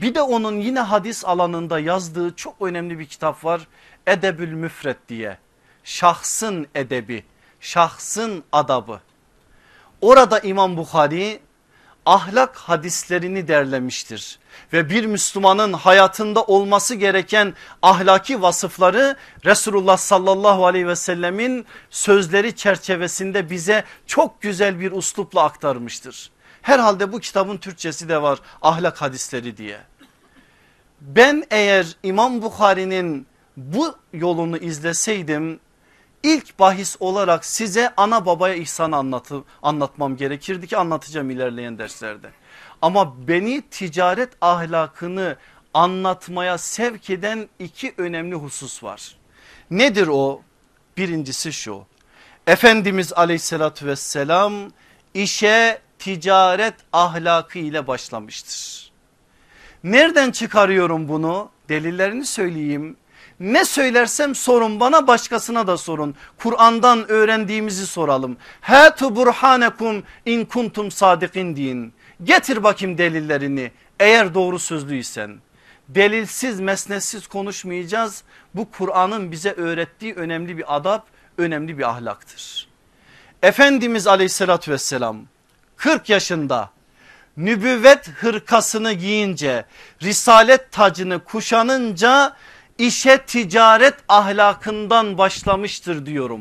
[0.00, 3.68] Bir de onun yine hadis alanında yazdığı çok önemli bir kitap var
[4.06, 5.38] Edebül Müfret diye.
[5.84, 7.24] Şahsın edebi,
[7.60, 9.00] şahsın adabı.
[10.00, 11.40] Orada İmam Bukhari
[12.06, 14.38] ahlak hadislerini derlemiştir.
[14.72, 23.50] Ve bir Müslümanın hayatında olması gereken ahlaki vasıfları Resulullah sallallahu aleyhi ve sellemin sözleri çerçevesinde
[23.50, 26.30] bize çok güzel bir uslupla aktarmıştır.
[26.62, 29.78] Herhalde bu kitabın Türkçesi de var ahlak hadisleri diye.
[31.00, 35.60] Ben eğer İmam Bukhari'nin bu yolunu izleseydim
[36.22, 42.30] ilk bahis olarak size ana babaya ihsan anlatı, anlatmam gerekirdi ki anlatacağım ilerleyen derslerde.
[42.82, 45.36] Ama beni ticaret ahlakını
[45.74, 49.16] anlatmaya sevk eden iki önemli husus var.
[49.70, 50.42] Nedir o?
[50.96, 51.84] Birincisi şu.
[52.46, 54.52] Efendimiz aleyhissalatü vesselam
[55.14, 58.92] işe ticaret ahlakı ile başlamıştır.
[59.84, 61.50] Nereden çıkarıyorum bunu?
[61.68, 62.96] Delillerini söyleyeyim.
[63.40, 66.14] Ne söylersem sorun bana başkasına da sorun.
[66.38, 68.36] Kur'an'dan öğrendiğimizi soralım.
[68.60, 71.94] Hatu burhanekum in kuntum sadikin deyin.
[72.24, 73.70] Getir bakayım delillerini
[74.00, 75.40] eğer doğru sözlüysen.
[75.88, 78.22] delilsiz mesnetsiz konuşmayacağız.
[78.54, 81.00] Bu Kur'an'ın bize öğrettiği önemli bir adab
[81.38, 82.68] önemli bir ahlaktır.
[83.42, 85.22] Efendimiz aleyhissalatü vesselam
[85.76, 86.70] 40 yaşında
[87.36, 89.64] nübüvvet hırkasını giyince
[90.02, 92.36] risalet tacını kuşanınca
[92.78, 96.40] işe ticaret ahlakından başlamıştır diyorum.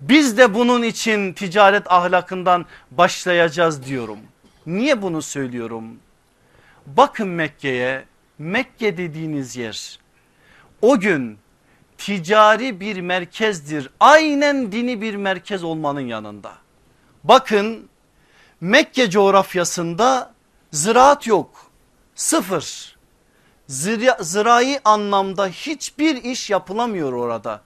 [0.00, 4.18] Biz de bunun için ticaret ahlakından başlayacağız diyorum.
[4.66, 5.98] Niye bunu söylüyorum?
[6.86, 8.04] Bakın Mekke'ye
[8.38, 9.98] Mekke dediğiniz yer
[10.82, 11.38] o gün
[11.98, 13.90] ticari bir merkezdir.
[14.00, 16.52] Aynen dini bir merkez olmanın yanında.
[17.24, 17.88] Bakın
[18.60, 20.34] Mekke coğrafyasında
[20.72, 21.70] ziraat yok.
[22.14, 22.96] Sıfır.
[23.66, 27.62] Zira, zirai anlamda hiçbir iş yapılamıyor orada.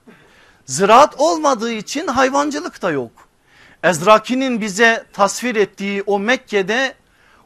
[0.65, 3.11] Ziraat olmadığı için hayvancılık da yok.
[3.85, 6.93] Ezraki'nin bize tasvir ettiği o Mekke'de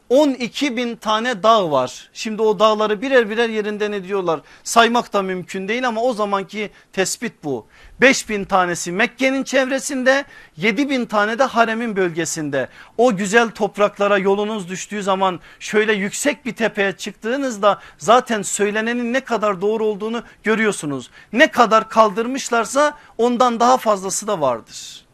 [0.08, 2.10] 12 bin tane dağ var.
[2.12, 4.40] Şimdi o dağları birer birer yerinden ediyorlar.
[4.64, 7.66] Saymak da mümkün değil ama o zamanki tespit bu.
[8.00, 10.24] 5 bin tanesi Mekke'nin çevresinde
[10.56, 12.68] 7 bin tane de haremin bölgesinde.
[12.98, 19.60] O güzel topraklara yolunuz düştüğü zaman şöyle yüksek bir tepeye çıktığınızda zaten söylenenin ne kadar
[19.60, 21.10] doğru olduğunu görüyorsunuz.
[21.32, 25.09] Ne kadar kaldırmışlarsa ondan daha fazlası da vardır.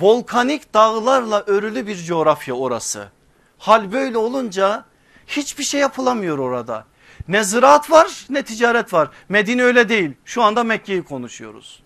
[0.00, 3.08] Volkanik dağlarla örülü bir coğrafya orası.
[3.58, 4.84] Hal böyle olunca
[5.26, 6.84] hiçbir şey yapılamıyor orada.
[7.28, 9.08] Ne ziraat var ne ticaret var.
[9.28, 10.12] Medine öyle değil.
[10.24, 11.82] Şu anda Mekke'yi konuşuyoruz.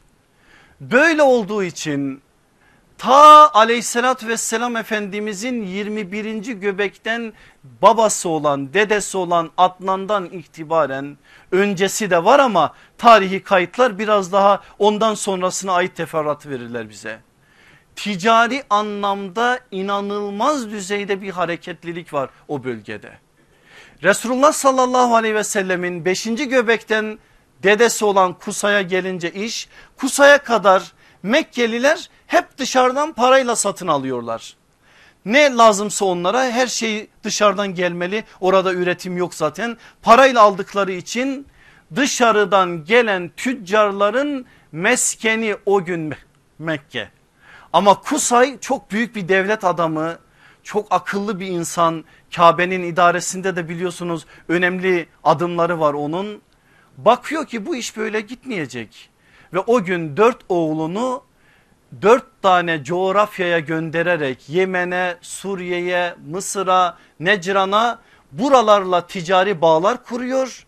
[0.81, 2.23] Böyle olduğu için
[2.99, 6.53] ta aleyhissalatü vesselam efendimizin 21.
[6.53, 7.33] göbekten
[7.83, 11.19] babası olan dedesi olan Adnan'dan itibaren
[11.53, 17.21] öncesi de var ama tarihi kayıtlar biraz daha ondan sonrasına ait teferruat verirler bize
[17.97, 23.13] ticari anlamda inanılmaz düzeyde bir hareketlilik var o bölgede.
[24.03, 26.25] Resulullah sallallahu aleyhi ve sellemin 5.
[26.25, 27.19] göbekten
[27.63, 34.57] dedesi olan Kusa'ya gelince iş Kusa'ya kadar Mekkeliler hep dışarıdan parayla satın alıyorlar.
[35.25, 41.47] Ne lazımsa onlara her şey dışarıdan gelmeli orada üretim yok zaten parayla aldıkları için
[41.97, 46.15] dışarıdan gelen tüccarların meskeni o gün
[46.59, 47.11] Mekke.
[47.73, 50.19] Ama Kusay çok büyük bir devlet adamı
[50.63, 52.05] çok akıllı bir insan.
[52.37, 56.43] Kabe'nin idaresinde de biliyorsunuz önemli adımları var onun.
[56.97, 59.11] Bakıyor ki bu iş böyle gitmeyecek.
[59.55, 61.23] Ve o gün dört oğlunu
[62.03, 67.99] dört tane coğrafyaya göndererek Yemen'e, Suriye'ye, Mısır'a, Necran'a
[68.33, 70.67] buralarla ticari bağlar kuruyor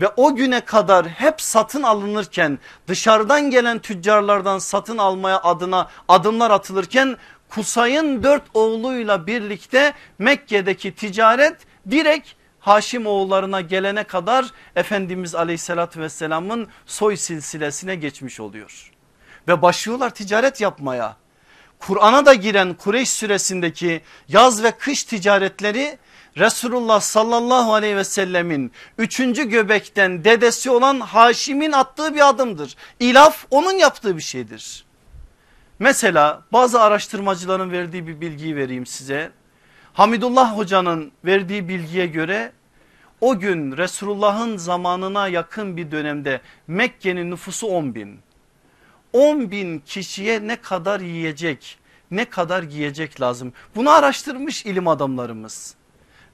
[0.00, 7.16] ve o güne kadar hep satın alınırken dışarıdan gelen tüccarlardan satın almaya adına adımlar atılırken
[7.48, 11.56] Kusay'ın dört oğluyla birlikte Mekke'deki ticaret
[11.90, 12.28] direkt
[12.60, 18.92] Haşim oğullarına gelene kadar Efendimiz aleyhissalatü vesselamın soy silsilesine geçmiş oluyor.
[19.48, 21.16] Ve başlıyorlar ticaret yapmaya.
[21.78, 25.98] Kur'an'a da giren Kureyş süresindeki yaz ve kış ticaretleri
[26.38, 32.76] Resulullah sallallahu aleyhi ve sellemin üçüncü göbekten dedesi olan Haşim'in attığı bir adımdır.
[33.00, 34.84] İlaf onun yaptığı bir şeydir.
[35.78, 39.30] Mesela bazı araştırmacıların verdiği bir bilgiyi vereyim size.
[39.92, 42.52] Hamidullah hocanın verdiği bilgiye göre
[43.20, 48.20] o gün Resulullah'ın zamanına yakın bir dönemde Mekke'nin nüfusu 10 bin.
[49.12, 51.78] 10 bin kişiye ne kadar yiyecek
[52.10, 55.74] ne kadar giyecek lazım bunu araştırmış ilim adamlarımız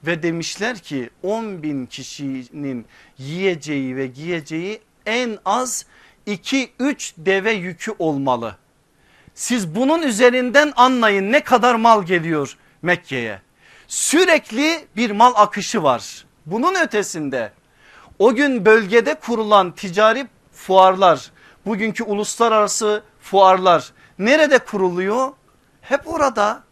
[0.05, 2.85] ve demişler ki 10 bin kişinin
[3.17, 5.85] yiyeceği ve giyeceği en az
[6.27, 8.57] 2-3 deve yükü olmalı.
[9.33, 13.41] Siz bunun üzerinden anlayın ne kadar mal geliyor Mekke'ye.
[13.87, 16.25] Sürekli bir mal akışı var.
[16.45, 17.51] Bunun ötesinde
[18.19, 21.31] o gün bölgede kurulan ticari fuarlar,
[21.65, 25.31] bugünkü uluslararası fuarlar nerede kuruluyor?
[25.81, 26.63] Hep orada.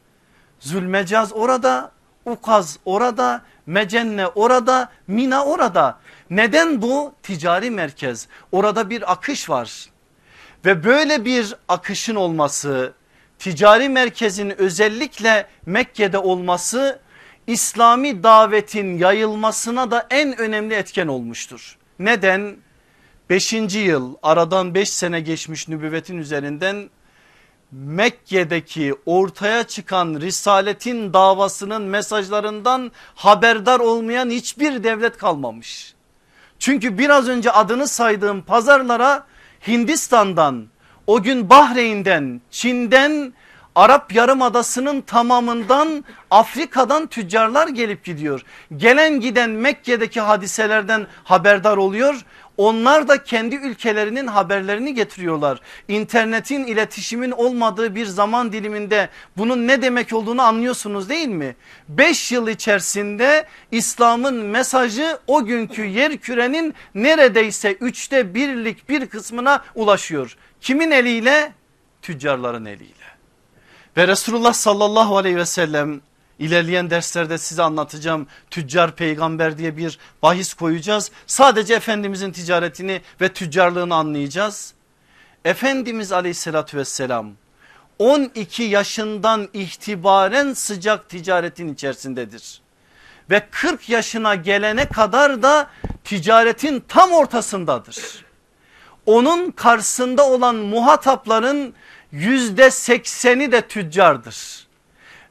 [0.60, 1.92] Zülmecaz orada,
[2.28, 6.00] Ukaz orada, Mecenne orada, Mina orada.
[6.30, 7.14] Neden bu?
[7.24, 8.28] Ticari merkez.
[8.51, 9.86] Orada bir akış var.
[10.66, 12.93] Ve böyle bir akışın olması,
[13.39, 16.99] ticari merkezin özellikle Mekke'de olması
[17.47, 21.78] İslami davetin yayılmasına da en önemli etken olmuştur.
[21.99, 22.58] Neden?
[23.30, 23.54] 5.
[23.76, 26.89] yıl aradan 5 sene geçmiş nübüvvetin üzerinden
[27.72, 35.93] Mekke'deki ortaya çıkan risaletin davasının mesajlarından haberdar olmayan hiçbir devlet kalmamış.
[36.59, 39.26] Çünkü biraz önce adını saydığım pazarlara
[39.68, 40.68] Hindistan'dan
[41.07, 43.34] o gün Bahreyn'den Çin'den
[43.76, 48.41] Arap Yarımadası'nın tamamından Afrika'dan tüccarlar gelip gidiyor.
[48.78, 52.26] Gelen giden Mekke'deki hadiselerden haberdar oluyor.
[52.58, 55.62] Onlar da kendi ülkelerinin haberlerini getiriyorlar.
[55.88, 61.55] İnternetin iletişimin olmadığı bir zaman diliminde bunun ne demek olduğunu anlıyorsunuz değil mi?
[61.89, 70.38] 5 yıl içerisinde İslam'ın mesajı o günkü yer kürenin neredeyse üçte birlik bir kısmına ulaşıyor.
[70.62, 71.51] Kimin eliyle?
[72.01, 73.08] Tüccarların eliyle.
[73.97, 76.01] Ve Resulullah sallallahu aleyhi ve sellem
[76.40, 81.12] İlerleyen derslerde size anlatacağım tüccar peygamber diye bir bahis koyacağız.
[81.28, 84.74] Sadece Efendimizin ticaretini ve tüccarlığını anlayacağız.
[85.46, 87.32] Efendimiz aleyhissalatü vesselam
[88.00, 92.62] 12 yaşından itibaren sıcak ticaretin içerisindedir.
[93.30, 95.70] Ve 40 yaşına gelene kadar da
[96.04, 98.26] ticaretin tam ortasındadır.
[99.06, 101.74] Onun karşısında olan muhatapların
[102.12, 104.66] yüzde sekseni de tüccardır.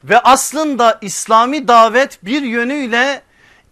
[0.09, 3.21] Ve aslında İslami davet bir yönüyle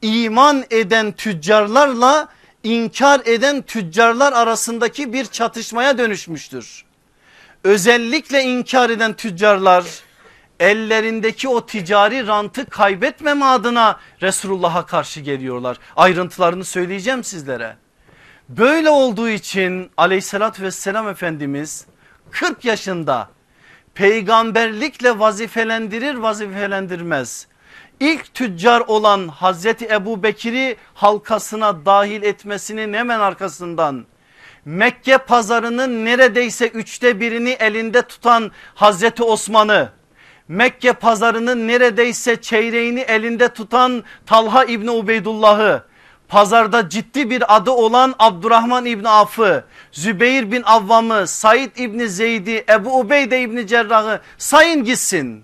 [0.02, 2.28] iman eden tüccarlarla
[2.64, 6.86] inkar eden tüccarlar arasındaki bir çatışmaya dönüşmüştür.
[7.64, 9.86] Özellikle inkar eden tüccarlar
[10.60, 15.78] ellerindeki o ticari rantı kaybetmeme adına Resulullah'a karşı geliyorlar.
[15.96, 17.76] Ayrıntılarını söyleyeceğim sizlere.
[18.50, 21.86] Böyle olduğu için aleyhissalatü vesselam Efendimiz
[22.32, 23.30] 40 yaşında
[23.96, 27.48] peygamberlikle vazifelendirir vazifelendirmez.
[28.00, 34.06] İlk tüccar olan Hazreti Ebu Bekir'i halkasına dahil etmesinin hemen arkasından
[34.66, 39.90] Mekke pazarının neredeyse üçte birini elinde tutan Hazreti Osman'ı
[40.48, 45.84] Mekke pazarının neredeyse çeyreğini elinde tutan Talha İbni Ubeydullah'ı
[46.28, 53.00] pazarda ciddi bir adı olan Abdurrahman İbni Af'ı, Zübeyir bin Avvam'ı, Said İbni Zeyd'i, Ebu
[53.00, 55.44] Ubeyde İbni Cerrah'ı sayın gitsin.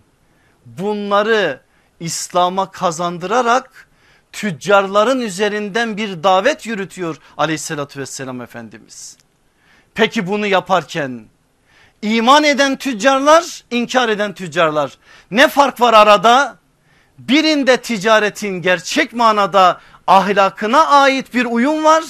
[0.66, 1.62] Bunları
[2.00, 3.88] İslam'a kazandırarak
[4.32, 9.18] tüccarların üzerinden bir davet yürütüyor aleyhissalatü vesselam Efendimiz.
[9.96, 11.26] Peki bunu yaparken
[12.02, 14.98] iman eden tüccarlar inkar eden tüccarlar
[15.32, 16.62] ne fark var arada?
[17.20, 19.82] Birinde ticaretin gerçek manada
[20.12, 22.04] ahlakına ait bir uyum var.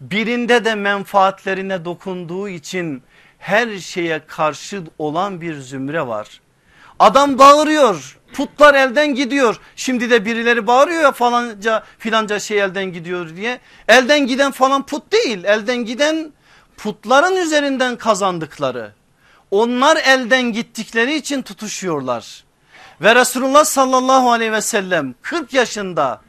[0.00, 3.02] Birinde de menfaatlerine dokunduğu için
[3.38, 6.40] her şeye karşı olan bir zümre var.
[6.98, 9.60] Adam bağırıyor putlar elden gidiyor.
[9.76, 13.60] Şimdi de birileri bağırıyor ya falanca filanca şey elden gidiyor diye.
[13.88, 16.32] Elden giden falan put değil elden giden
[16.76, 18.92] putların üzerinden kazandıkları.
[19.50, 22.44] Onlar elden gittikleri için tutuşuyorlar.
[23.00, 26.23] Ve Resulullah sallallahu aleyhi ve sellem 40 yaşında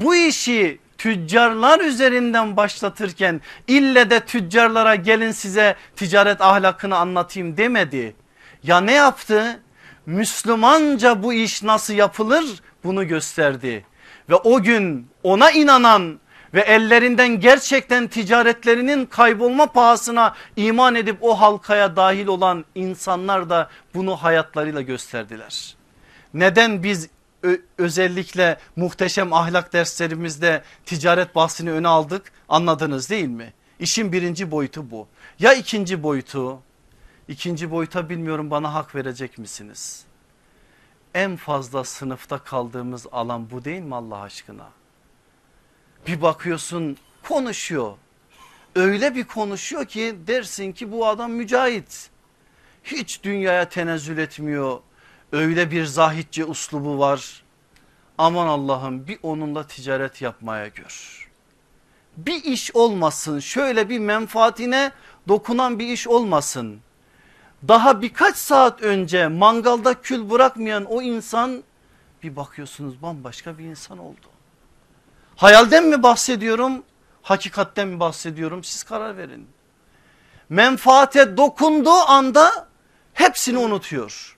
[0.00, 8.16] bu işi tüccarlar üzerinden başlatırken ille de tüccarlara gelin size ticaret ahlakını anlatayım demedi.
[8.62, 9.60] Ya ne yaptı?
[10.06, 12.44] Müslümanca bu iş nasıl yapılır
[12.84, 13.84] bunu gösterdi.
[14.30, 16.20] Ve o gün ona inanan
[16.54, 24.16] ve ellerinden gerçekten ticaretlerinin kaybolma pahasına iman edip o halkaya dahil olan insanlar da bunu
[24.16, 25.76] hayatlarıyla gösterdiler.
[26.34, 27.08] Neden biz
[27.78, 33.52] özellikle muhteşem ahlak derslerimizde ticaret bahsini öne aldık anladınız değil mi?
[33.78, 35.08] İşin birinci boyutu bu.
[35.38, 36.58] Ya ikinci boyutu?
[37.28, 40.04] İkinci boyuta bilmiyorum bana hak verecek misiniz?
[41.14, 44.68] En fazla sınıfta kaldığımız alan bu değil mi Allah aşkına?
[46.06, 47.92] Bir bakıyorsun konuşuyor.
[48.74, 52.10] Öyle bir konuşuyor ki dersin ki bu adam mücahit.
[52.84, 54.80] Hiç dünyaya tenezzül etmiyor
[55.32, 57.42] öyle bir zahitçe uslubu var.
[58.18, 61.28] Aman Allah'ım bir onunla ticaret yapmaya gör.
[62.16, 64.92] Bir iş olmasın şöyle bir menfaatine
[65.28, 66.80] dokunan bir iş olmasın.
[67.68, 71.64] Daha birkaç saat önce mangalda kül bırakmayan o insan
[72.22, 74.26] bir bakıyorsunuz bambaşka bir insan oldu.
[75.36, 76.82] Hayalden mi bahsediyorum
[77.22, 79.48] hakikatten mi bahsediyorum siz karar verin.
[80.48, 82.68] Menfaate dokunduğu anda
[83.14, 84.33] hepsini unutuyor.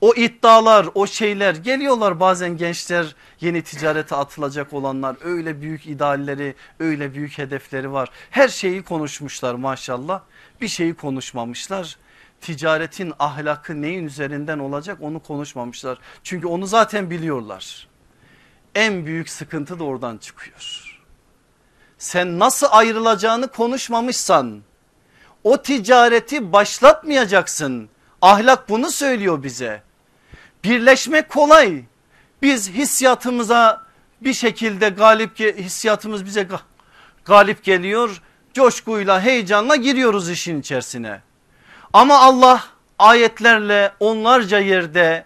[0.00, 7.14] O iddialar o şeyler geliyorlar bazen gençler yeni ticarete atılacak olanlar öyle büyük idealleri öyle
[7.14, 8.08] büyük hedefleri var.
[8.30, 10.20] Her şeyi konuşmuşlar maşallah
[10.60, 11.96] bir şeyi konuşmamışlar.
[12.40, 15.98] Ticaretin ahlakı neyin üzerinden olacak onu konuşmamışlar.
[16.22, 17.88] Çünkü onu zaten biliyorlar.
[18.74, 21.00] En büyük sıkıntı da oradan çıkıyor.
[21.98, 24.62] Sen nasıl ayrılacağını konuşmamışsan
[25.44, 27.88] o ticareti başlatmayacaksın.
[28.24, 29.82] Ahlak bunu söylüyor bize.
[30.64, 31.82] Birleşmek kolay.
[32.42, 33.82] Biz hissiyatımıza
[34.20, 36.48] bir şekilde galip hissiyatımız bize
[37.24, 38.22] galip geliyor.
[38.54, 41.20] Coşkuyla heyecanla giriyoruz işin içerisine.
[41.92, 42.64] Ama Allah
[42.98, 45.24] ayetlerle onlarca yerde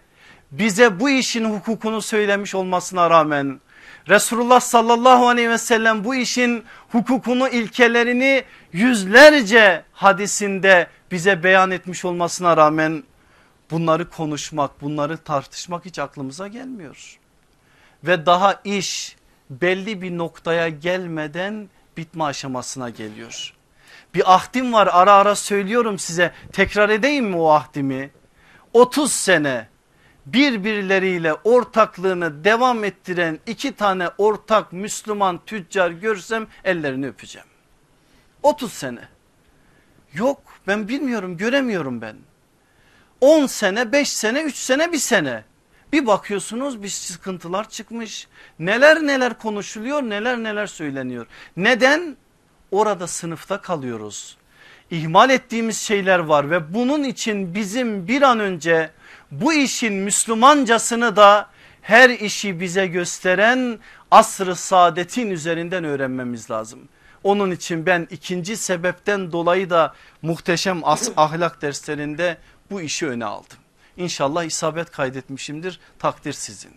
[0.52, 3.60] bize bu işin hukukunu söylemiş olmasına rağmen
[4.08, 12.56] Resulullah sallallahu aleyhi ve sellem bu işin hukukunu ilkelerini yüzlerce hadisinde bize beyan etmiş olmasına
[12.56, 13.02] rağmen
[13.70, 17.18] bunları konuşmak bunları tartışmak hiç aklımıza gelmiyor.
[18.04, 19.16] Ve daha iş
[19.50, 23.54] belli bir noktaya gelmeden bitme aşamasına geliyor.
[24.14, 28.10] Bir ahdim var ara ara söylüyorum size tekrar edeyim mi o ahdimi?
[28.72, 29.68] 30 sene
[30.32, 37.48] birbirleriyle ortaklığını devam ettiren iki tane ortak Müslüman tüccar görsem ellerini öpeceğim.
[38.42, 39.08] 30 sene.
[40.12, 42.16] Yok ben bilmiyorum göremiyorum ben.
[43.20, 45.44] 10 sene 5 sene 3 sene bir sene.
[45.92, 48.28] Bir bakıyorsunuz bir sıkıntılar çıkmış.
[48.58, 51.26] Neler neler konuşuluyor neler neler söyleniyor.
[51.56, 52.16] Neden?
[52.70, 54.36] Orada sınıfta kalıyoruz.
[54.90, 58.90] İhmal ettiğimiz şeyler var ve bunun için bizim bir an önce
[59.30, 61.50] bu işin Müslümancasını da
[61.82, 63.78] her işi bize gösteren
[64.10, 66.88] asrı saadetin üzerinden öğrenmemiz lazım.
[67.24, 70.82] Onun için ben ikinci sebepten dolayı da muhteşem
[71.16, 72.38] ahlak derslerinde
[72.70, 73.58] bu işi öne aldım.
[73.96, 76.72] İnşallah isabet kaydetmişimdir takdir sizin.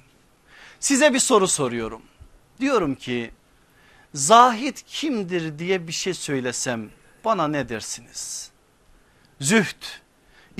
[0.80, 2.02] Size bir soru soruyorum.
[2.60, 3.32] Diyorum ki
[4.14, 6.90] zahit kimdir diye bir şey söylesem
[7.26, 8.52] bana ne dersiniz?
[9.40, 9.84] Zühd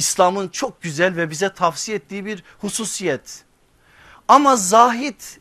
[0.02, 3.44] İslam'ın çok güzel ve bize tavsiye ettiği bir hususiyet.
[4.28, 5.40] Ama zahit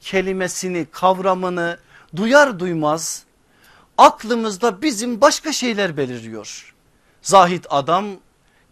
[0.00, 1.78] kelimesini kavramını
[2.16, 3.24] duyar duymaz
[3.98, 6.74] aklımızda bizim başka şeyler beliriyor.
[7.22, 8.06] Zahit adam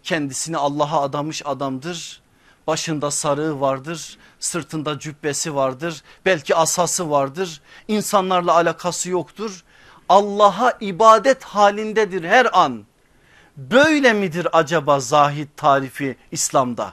[0.03, 2.23] kendisini Allah'a adamış adamdır.
[2.67, 7.61] Başında sarığı vardır, sırtında cübbesi vardır, belki asası vardır.
[7.89, 9.65] İnsanlarla alakası yoktur.
[10.09, 12.85] Allah'a ibadet halindedir her an.
[13.59, 16.93] Böyle midir acaba zahit tarifi İslam'da?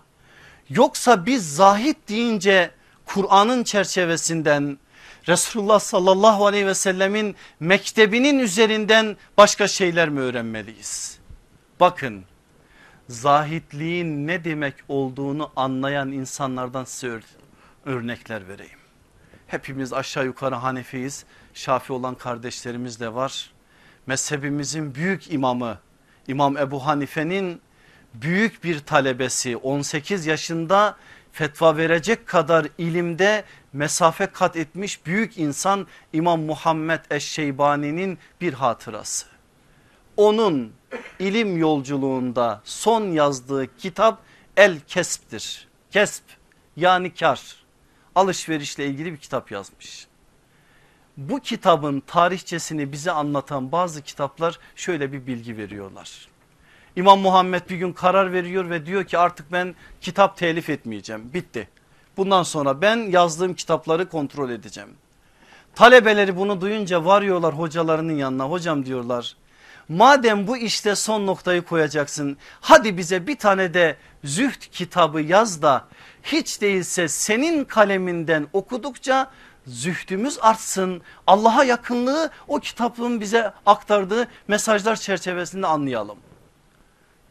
[0.70, 2.72] Yoksa biz zahit deyince
[3.06, 4.78] Kur'an'ın çerçevesinden
[5.28, 11.20] Resulullah sallallahu aleyhi ve sellemin mektebinin üzerinden başka şeyler mi öğrenmeliyiz?
[11.80, 12.24] Bakın
[13.10, 17.20] zahitliğin ne demek olduğunu anlayan insanlardan size
[17.86, 18.80] örnekler vereyim.
[19.48, 21.26] Hepimiz aşağı yukarı Hanefiyiz.
[21.54, 23.52] Şafi olan kardeşlerimiz de var.
[24.08, 25.80] Mezhebimizin büyük imamı
[26.28, 27.62] İmam Ebu Hanife'nin
[28.14, 30.98] büyük bir talebesi 18 yaşında
[31.32, 39.26] fetva verecek kadar ilimde mesafe kat etmiş büyük insan İmam Muhammed Eşşeybani'nin bir hatırası.
[40.18, 40.74] Onun
[41.20, 44.20] ilim yolculuğunda son yazdığı kitap
[44.58, 45.68] El Kesp'tir.
[45.92, 46.24] Kesp
[46.78, 47.66] yani kar
[48.16, 50.08] alışverişle ilgili bir kitap yazmış.
[51.18, 56.28] Bu kitabın tarihçesini bize anlatan bazı kitaplar şöyle bir bilgi veriyorlar.
[56.96, 61.68] İmam Muhammed bir gün karar veriyor ve diyor ki artık ben kitap telif etmeyeceğim bitti.
[62.18, 64.90] Bundan sonra ben yazdığım kitapları kontrol edeceğim.
[65.76, 69.36] Talebeleri bunu duyunca varıyorlar hocalarının yanına hocam diyorlar.
[69.90, 75.86] Madem bu işte son noktayı koyacaksın hadi bize bir tane de zühd kitabı yaz da
[76.24, 79.32] hiç değilse senin kaleminden okudukça
[79.68, 81.02] zühdümüz artsın.
[81.28, 86.18] Allah'a yakınlığı o kitabın bize aktardığı mesajlar çerçevesinde anlayalım.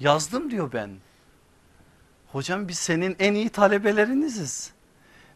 [0.01, 0.91] Yazdım diyor ben.
[2.33, 4.73] Hocam biz senin en iyi talebeleriniziz.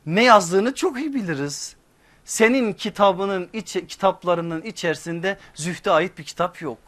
[0.07, 1.77] Ne yazdığını çok iyi biliriz.
[2.25, 6.79] Senin kitabının iç, kitaplarının içerisinde zühde ait bir kitap yok.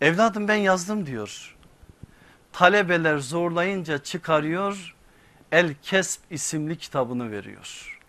[0.00, 1.56] Evladım ben yazdım diyor.
[2.52, 4.94] Talebeler zorlayınca çıkarıyor
[5.52, 7.99] El Kesb isimli kitabını veriyor.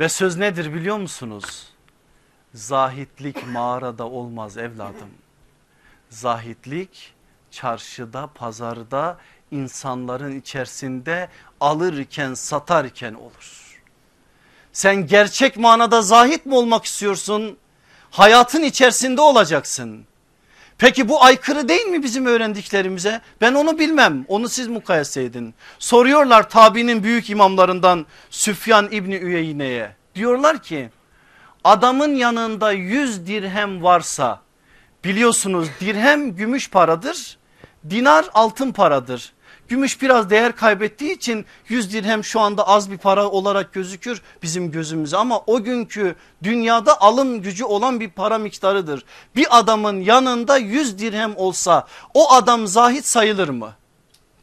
[0.00, 1.68] Ve söz nedir biliyor musunuz?
[2.54, 5.10] Zahitlik mağarada olmaz evladım.
[6.10, 7.14] Zahitlik
[7.50, 9.18] çarşıda pazarda
[9.50, 11.28] insanların içerisinde
[11.60, 13.80] alırken satarken olur.
[14.72, 17.58] Sen gerçek manada zahit mi olmak istiyorsun?
[18.10, 20.06] Hayatın içerisinde olacaksın.
[20.78, 23.20] Peki bu aykırı değil mi bizim öğrendiklerimize?
[23.40, 25.54] Ben onu bilmem onu siz mukayese edin.
[25.78, 29.96] Soruyorlar tabinin büyük imamlarından Süfyan İbni Üyeyne'ye.
[30.14, 30.90] Diyorlar ki
[31.64, 34.40] adamın yanında 100 dirhem varsa
[35.04, 37.38] biliyorsunuz dirhem gümüş paradır
[37.90, 39.32] dinar altın paradır.
[39.68, 44.70] Gümüş biraz değer kaybettiği için 100 dirhem şu anda az bir para olarak gözükür bizim
[44.70, 49.04] gözümüze ama o günkü dünyada alım gücü olan bir para miktarıdır.
[49.36, 53.74] Bir adamın yanında 100 dirhem olsa o adam zahit sayılır mı?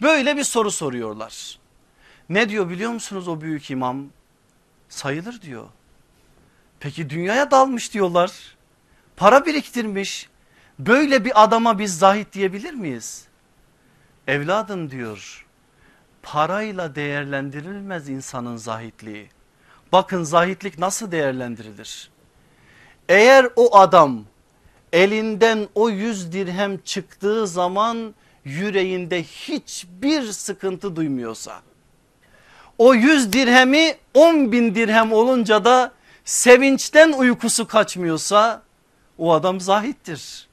[0.02, 1.60] Böyle bir soru soruyorlar.
[2.30, 4.06] Ne diyor biliyor musunuz o büyük imam?
[4.90, 5.66] Sayılır diyor.
[6.80, 8.32] Peki dünyaya dalmış diyorlar.
[9.18, 10.30] Para biriktirmiş.
[10.80, 13.25] Böyle bir adama biz zahit diyebilir miyiz?
[14.28, 15.46] Evladım diyor
[16.24, 19.30] parayla değerlendirilmez insanın zahitliği.
[19.92, 22.12] Bakın zahitlik nasıl değerlendirilir?
[23.10, 24.26] Eğer o adam
[24.94, 28.16] elinden o yüz dirhem çıktığı zaman
[28.46, 31.62] yüreğinde hiçbir sıkıntı duymuyorsa
[32.78, 35.92] o yüz dirhemi on bin dirhem olunca da
[36.26, 38.62] sevinçten uykusu kaçmıyorsa
[39.18, 40.45] o adam zahittir.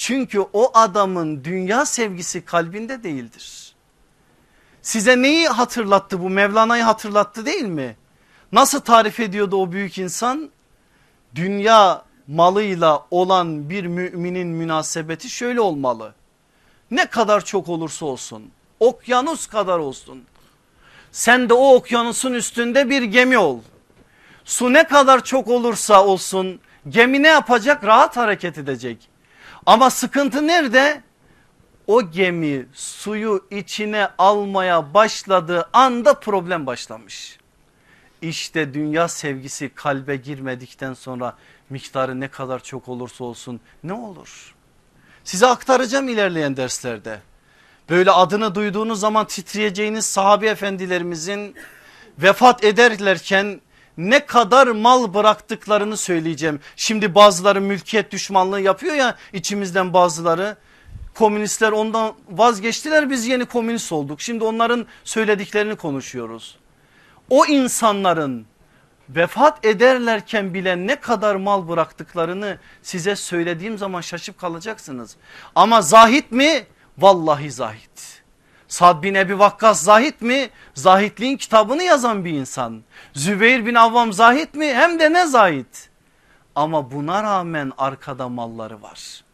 [0.00, 3.74] Çünkü o adamın dünya sevgisi kalbinde değildir.
[4.82, 7.96] Size neyi hatırlattı bu Mevlana'yı hatırlattı değil mi?
[8.52, 10.50] Nasıl tarif ediyordu o büyük insan?
[11.34, 16.14] Dünya malıyla olan bir müminin münasebeti şöyle olmalı.
[16.90, 20.24] Ne kadar çok olursa olsun okyanus kadar olsun.
[21.12, 23.60] Sen de o okyanusun üstünde bir gemi ol.
[24.44, 27.84] Su ne kadar çok olursa olsun gemi ne yapacak?
[27.84, 29.10] Rahat hareket edecek.
[29.66, 31.02] Ama sıkıntı nerede?
[31.86, 37.38] O gemi suyu içine almaya başladığı anda problem başlamış.
[38.22, 41.36] İşte dünya sevgisi kalbe girmedikten sonra
[41.70, 44.54] miktarı ne kadar çok olursa olsun ne olur?
[45.24, 47.20] Size aktaracağım ilerleyen derslerde.
[47.90, 51.54] Böyle adını duyduğunuz zaman titreyeceğiniz sahabe efendilerimizin
[52.18, 53.60] vefat ederlerken
[54.00, 56.60] ne kadar mal bıraktıklarını söyleyeceğim.
[56.76, 60.56] Şimdi bazıları mülkiyet düşmanlığı yapıyor ya içimizden bazıları.
[61.14, 64.20] Komünistler ondan vazgeçtiler biz yeni komünist olduk.
[64.20, 66.56] Şimdi onların söylediklerini konuşuyoruz.
[67.30, 68.46] O insanların
[69.08, 75.16] vefat ederlerken bile ne kadar mal bıraktıklarını size söylediğim zaman şaşıp kalacaksınız.
[75.54, 76.66] Ama zahit mi?
[76.98, 78.19] Vallahi zahit.
[78.70, 80.50] Sad bin Ebi Vakkas zahit mi?
[80.74, 82.82] Zahitliğin kitabını yazan bir insan.
[83.14, 84.66] Zübeyir bin Avvam zahit mi?
[84.66, 85.88] Hem de ne zahit.
[86.54, 89.24] Ama buna rağmen arkada malları var.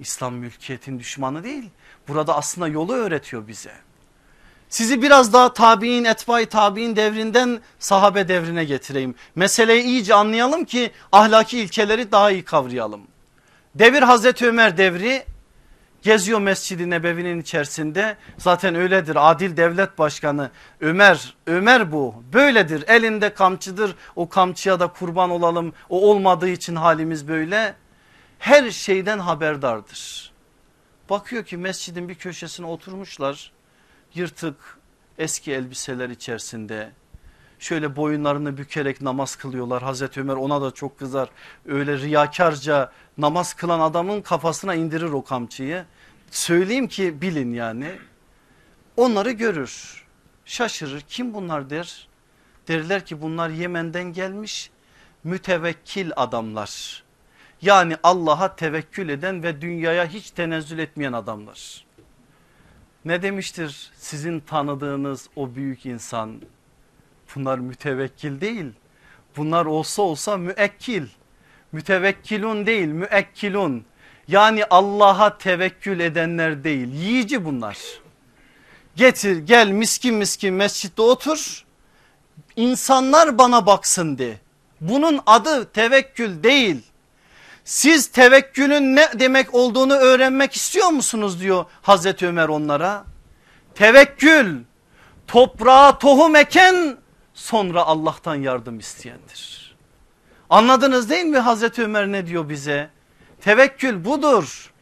[0.00, 1.70] İslam mülkiyetin düşmanı değil.
[2.08, 3.72] Burada aslında yolu öğretiyor bize.
[4.68, 9.14] Sizi biraz daha tabi'in etbay tabi'in devrinden sahabe devrine getireyim.
[9.34, 13.00] Meseleyi iyice anlayalım ki ahlaki ilkeleri daha iyi kavrayalım.
[13.74, 15.24] Devir Hazreti Ömer devri
[16.02, 18.16] geziyor Mescid-i Nebevi'nin içerisinde.
[18.38, 19.30] Zaten öyledir.
[19.30, 22.22] Adil devlet başkanı Ömer Ömer bu.
[22.32, 22.84] Böyledir.
[22.88, 23.94] Elinde kamçıdır.
[24.16, 25.72] O kamçıya da kurban olalım.
[25.88, 27.74] O olmadığı için halimiz böyle.
[28.38, 30.32] Her şeyden haberdardır.
[31.10, 33.52] Bakıyor ki mescidin bir köşesine oturmuşlar.
[34.14, 34.56] Yırtık
[35.18, 36.90] eski elbiseler içerisinde
[37.58, 39.82] şöyle boyunlarını bükerek namaz kılıyorlar.
[39.82, 41.28] Hazreti Ömer ona da çok kızar.
[41.66, 45.84] Öyle riyakarca namaz kılan adamın kafasına indirir o kamçıyı.
[46.30, 47.92] Söyleyeyim ki bilin yani.
[48.96, 50.04] Onları görür.
[50.44, 51.00] Şaşırır.
[51.00, 52.08] Kim bunlar der?
[52.68, 54.70] Derler ki bunlar Yemen'den gelmiş
[55.24, 57.02] mütevekkil adamlar.
[57.62, 61.84] Yani Allah'a tevekkül eden ve dünyaya hiç tenezzül etmeyen adamlar.
[63.04, 66.40] Ne demiştir sizin tanıdığınız o büyük insan?
[67.34, 68.72] Bunlar mütevekkil değil.
[69.36, 71.06] Bunlar olsa olsa müekkil.
[71.72, 73.84] Mütevekkilun değil müekkilun.
[74.28, 77.78] Yani Allah'a tevekkül edenler değil yiyici bunlar.
[78.96, 81.64] Getir gel miskin miskin mescitte otur.
[82.56, 84.38] İnsanlar bana baksın de.
[84.80, 86.82] Bunun adı tevekkül değil.
[87.64, 93.04] Siz tevekkülün ne demek olduğunu öğrenmek istiyor musunuz diyor Hazreti Ömer onlara.
[93.74, 94.56] Tevekkül
[95.26, 96.96] toprağa tohum eken
[97.38, 99.74] sonra Allah'tan yardım isteyendir.
[100.50, 102.90] Anladınız değil mi Hazreti Ömer ne diyor bize?
[103.40, 104.72] Tevekkül budur.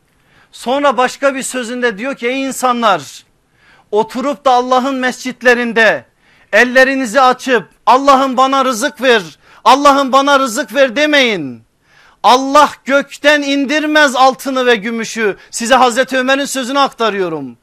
[0.53, 3.25] Sonra başka bir sözünde diyor ki ey insanlar
[3.91, 6.05] oturup da Allah'ın mescitlerinde
[6.53, 9.23] ellerinizi açıp Allah'ım bana rızık ver
[9.65, 11.63] Allah'ım bana rızık ver demeyin.
[12.23, 15.37] Allah gökten indirmez altını ve gümüşü.
[15.51, 17.57] Size Hazreti Ömer'in sözünü aktarıyorum.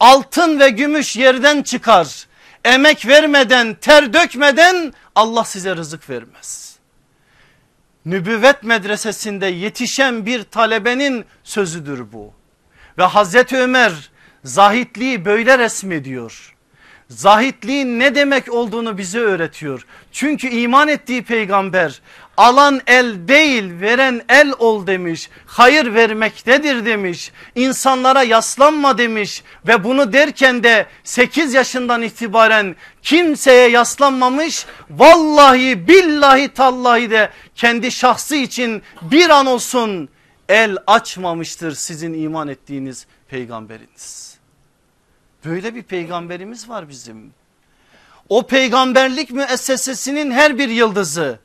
[0.00, 2.26] Altın ve gümüş yerden çıkar.
[2.64, 6.76] Emek vermeden, ter dökmeden Allah size rızık vermez.
[8.04, 12.32] Nübüvvet medresesinde yetişen bir talebenin sözüdür bu.
[12.98, 14.10] Ve Hazreti Ömer
[14.44, 16.54] zahitliği böyle resmediyor.
[17.08, 19.86] Zahitliğin ne demek olduğunu bize öğretiyor.
[20.12, 22.00] Çünkü iman ettiği peygamber
[22.36, 25.30] alan el değil veren el ol demiş.
[25.46, 27.32] Hayır vermektedir demiş.
[27.54, 34.66] İnsanlara yaslanma demiş ve bunu derken de 8 yaşından itibaren kimseye yaslanmamış.
[34.90, 40.08] Vallahi billahi tallahi de kendi şahsı için bir an olsun
[40.48, 44.34] el açmamıştır sizin iman ettiğiniz peygamberiniz.
[45.44, 47.32] Böyle bir peygamberimiz var bizim.
[48.28, 51.38] O peygamberlik müessesesinin her bir yıldızı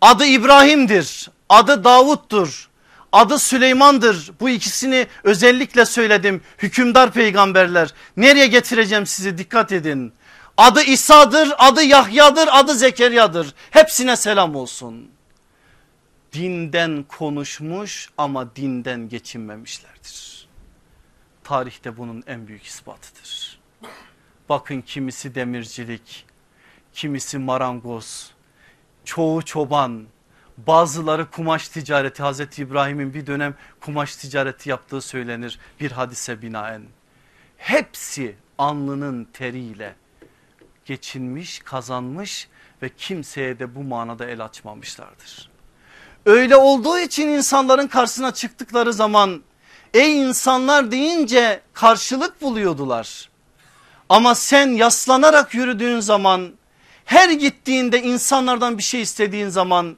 [0.00, 2.70] adı İbrahim'dir, adı Davut'tur,
[3.12, 4.30] Adı Süleyman'dır.
[4.40, 6.42] Bu ikisini özellikle söyledim.
[6.58, 7.94] Hükümdar peygamberler.
[8.16, 10.12] Nereye getireceğim sizi dikkat edin.
[10.56, 13.54] Adı İsa'dır, adı Yahya'dır, adı Zekeriya'dır.
[13.70, 15.10] Hepsine selam olsun.
[16.32, 20.48] Dinden konuşmuş ama dinden geçinmemişlerdir.
[21.44, 23.60] Tarihte bunun en büyük ispatıdır.
[24.48, 26.26] Bakın kimisi demircilik,
[26.92, 28.30] kimisi marangoz,
[29.04, 30.06] çoğu çoban,
[30.66, 36.82] bazıları kumaş ticareti Hazreti İbrahim'in bir dönem kumaş ticareti yaptığı söylenir bir hadise binaen.
[37.56, 39.94] Hepsi alnının teriyle
[40.84, 42.48] geçinmiş kazanmış
[42.82, 45.50] ve kimseye de bu manada el açmamışlardır.
[46.26, 49.42] Öyle olduğu için insanların karşısına çıktıkları zaman
[49.94, 53.30] ey insanlar deyince karşılık buluyordular.
[54.08, 56.52] Ama sen yaslanarak yürüdüğün zaman
[57.10, 59.96] her gittiğinde insanlardan bir şey istediğin zaman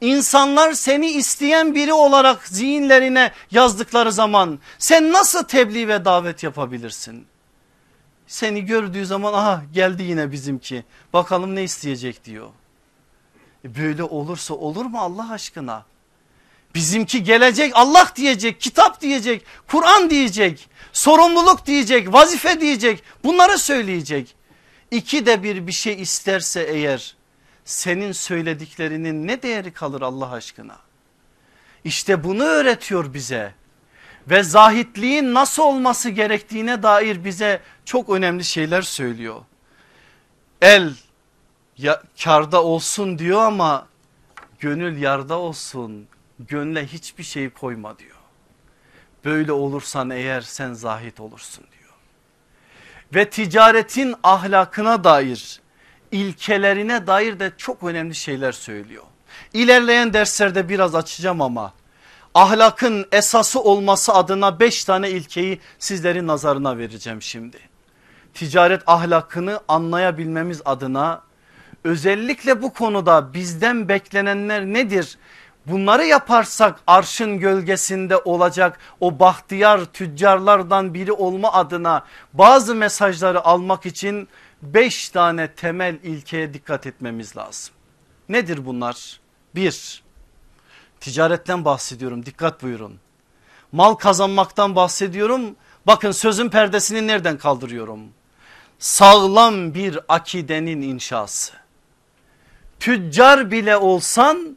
[0.00, 7.26] insanlar seni isteyen biri olarak zihinlerine yazdıkları zaman sen nasıl tebliğ ve davet yapabilirsin?
[8.26, 12.48] Seni gördüğü zaman aha geldi yine bizimki bakalım ne isteyecek diyor.
[13.64, 15.84] E böyle olursa olur mu Allah aşkına?
[16.74, 24.41] Bizimki gelecek Allah diyecek, kitap diyecek, Kur'an diyecek, sorumluluk diyecek, vazife diyecek bunları söyleyecek.
[24.92, 27.16] İki de bir bir şey isterse eğer
[27.64, 30.78] senin söylediklerinin ne değeri kalır Allah aşkına?
[31.84, 33.54] İşte bunu öğretiyor bize
[34.30, 39.40] ve zahitliğin nasıl olması gerektiğine dair bize çok önemli şeyler söylüyor.
[40.62, 40.94] El
[41.78, 43.86] ya, karda olsun diyor ama
[44.60, 46.06] gönül yarda olsun
[46.38, 48.16] gönle hiçbir şey koyma diyor.
[49.24, 51.81] Böyle olursan eğer sen zahit olursun diyor.
[53.14, 55.60] Ve ticaretin ahlakına dair
[56.12, 59.02] ilkelerine dair de çok önemli şeyler söylüyor.
[59.52, 61.72] İlerleyen derslerde biraz açacağım ama
[62.34, 67.58] ahlakın esası olması adına beş tane ilkeyi sizlerin nazarına vereceğim şimdi.
[68.34, 71.22] Ticaret ahlakını anlayabilmemiz adına
[71.84, 75.18] özellikle bu konuda bizden beklenenler nedir?
[75.66, 84.28] Bunları yaparsak arşın gölgesinde olacak o bahtiyar tüccarlardan biri olma adına bazı mesajları almak için
[84.62, 87.74] beş tane temel ilkeye dikkat etmemiz lazım.
[88.28, 89.20] Nedir bunlar?
[89.54, 90.02] Bir,
[91.00, 92.98] ticaretten bahsediyorum dikkat buyurun.
[93.72, 95.56] Mal kazanmaktan bahsediyorum.
[95.86, 98.00] Bakın sözün perdesini nereden kaldırıyorum?
[98.78, 101.52] Sağlam bir akidenin inşası.
[102.80, 104.56] Tüccar bile olsan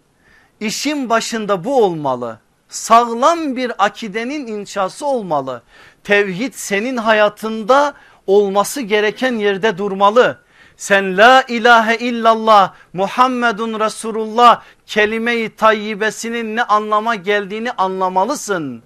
[0.60, 2.39] işin başında bu olmalı.
[2.70, 5.62] Sağlam bir akidenin inşası olmalı.
[6.03, 7.93] Tevhid senin hayatında
[8.28, 10.39] olması gereken yerde durmalı.
[10.78, 18.84] Sen la ilahe illallah Muhammedun Resulullah kelime-i tayyibesinin ne anlama geldiğini anlamalısın.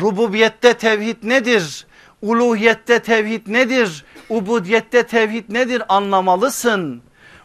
[0.00, 1.86] Rububiyette tevhid nedir?
[2.22, 4.04] Uluhiyette tevhid nedir?
[4.28, 7.02] Ubudiyette tevhid nedir anlamalısın.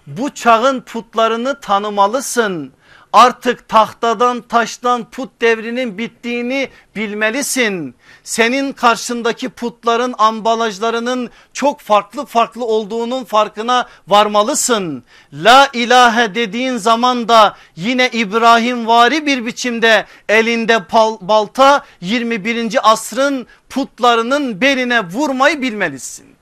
[0.07, 2.73] Bu çağın putlarını tanımalısın
[3.17, 7.95] artık tahtadan taştan put devrinin bittiğini bilmelisin.
[8.23, 15.03] Senin karşındaki putların ambalajlarının çok farklı farklı olduğunun farkına varmalısın.
[15.33, 20.79] La ilahe dediğin zaman da yine İbrahim vari bir biçimde elinde
[21.21, 22.91] balta 21.
[22.91, 26.35] asrın putlarının beline vurmayı bilmelisin.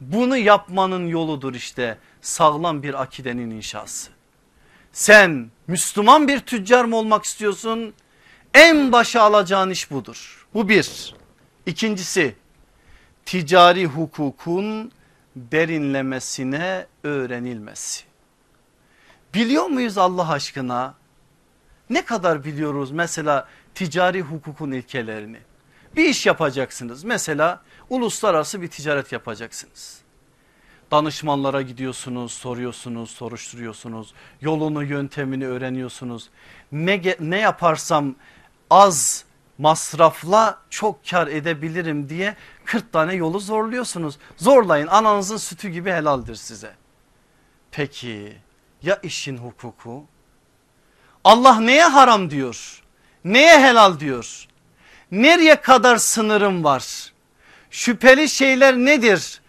[0.00, 4.15] Bunu yapmanın yoludur işte sağlam bir akidenin inşası.
[4.96, 7.94] Sen Müslüman bir tüccar mı olmak istiyorsun?
[8.54, 10.46] En başa alacağın iş budur.
[10.54, 11.14] Bu bir.
[11.66, 12.34] İkincisi
[13.26, 14.92] ticari hukukun
[15.36, 18.04] derinlemesine öğrenilmesi.
[19.34, 20.94] Biliyor muyuz Allah aşkına?
[21.90, 25.38] Ne kadar biliyoruz mesela ticari hukukun ilkelerini?
[25.96, 30.05] Bir iş yapacaksınız mesela uluslararası bir ticaret yapacaksınız.
[30.90, 34.14] Danışmanlara gidiyorsunuz, soruyorsunuz, soruşturuyorsunuz.
[34.40, 36.28] Yolunu, yöntemini öğreniyorsunuz.
[36.72, 38.14] Ne, ne yaparsam
[38.70, 39.24] az
[39.58, 44.18] masrafla çok kar edebilirim diye 40 tane yolu zorluyorsunuz.
[44.36, 46.74] Zorlayın ananızın sütü gibi helaldir size.
[47.70, 48.36] Peki
[48.82, 50.04] ya işin hukuku?
[51.24, 52.82] Allah neye haram diyor?
[53.24, 54.46] Neye helal diyor?
[55.10, 57.12] Nereye kadar sınırım var?
[57.70, 59.40] Şüpheli şeyler nedir?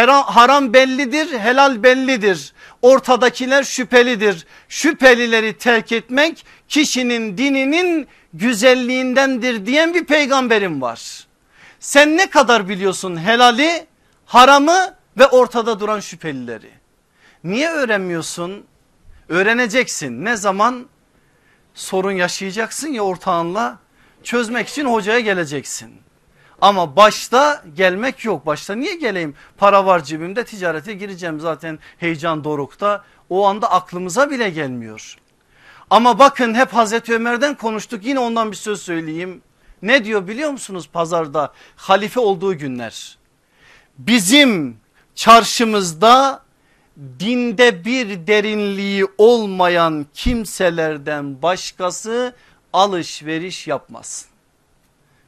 [0.00, 2.52] Haram bellidir helal bellidir.
[2.82, 4.46] Ortadakiler şüphelidir.
[4.68, 11.26] Şüphelileri terk etmek kişinin dininin güzelliğindendir diyen bir peygamberim var.
[11.80, 13.86] Sen ne kadar biliyorsun helali
[14.26, 16.70] haramı ve ortada duran şüphelileri?
[17.44, 18.64] Niye öğrenmiyorsun?
[19.28, 20.24] Öğreneceksin.
[20.24, 20.86] Ne zaman?
[21.74, 23.78] Sorun yaşayacaksın ya ortağınla.
[24.22, 25.92] Çözmek için hocaya geleceksin.
[26.62, 28.46] Ama başta gelmek yok.
[28.46, 29.34] Başta niye geleyim?
[29.58, 33.04] Para var cebimde ticarete gireceğim zaten heyecan dorukta.
[33.30, 35.16] O anda aklımıza bile gelmiyor.
[35.90, 39.42] Ama bakın hep Hazreti Ömer'den konuştuk yine ondan bir söz söyleyeyim.
[39.82, 43.18] Ne diyor biliyor musunuz pazarda halife olduğu günler?
[43.98, 44.76] Bizim
[45.14, 46.42] çarşımızda
[47.18, 52.34] dinde bir derinliği olmayan kimselerden başkası
[52.72, 54.31] alışveriş yapmaz.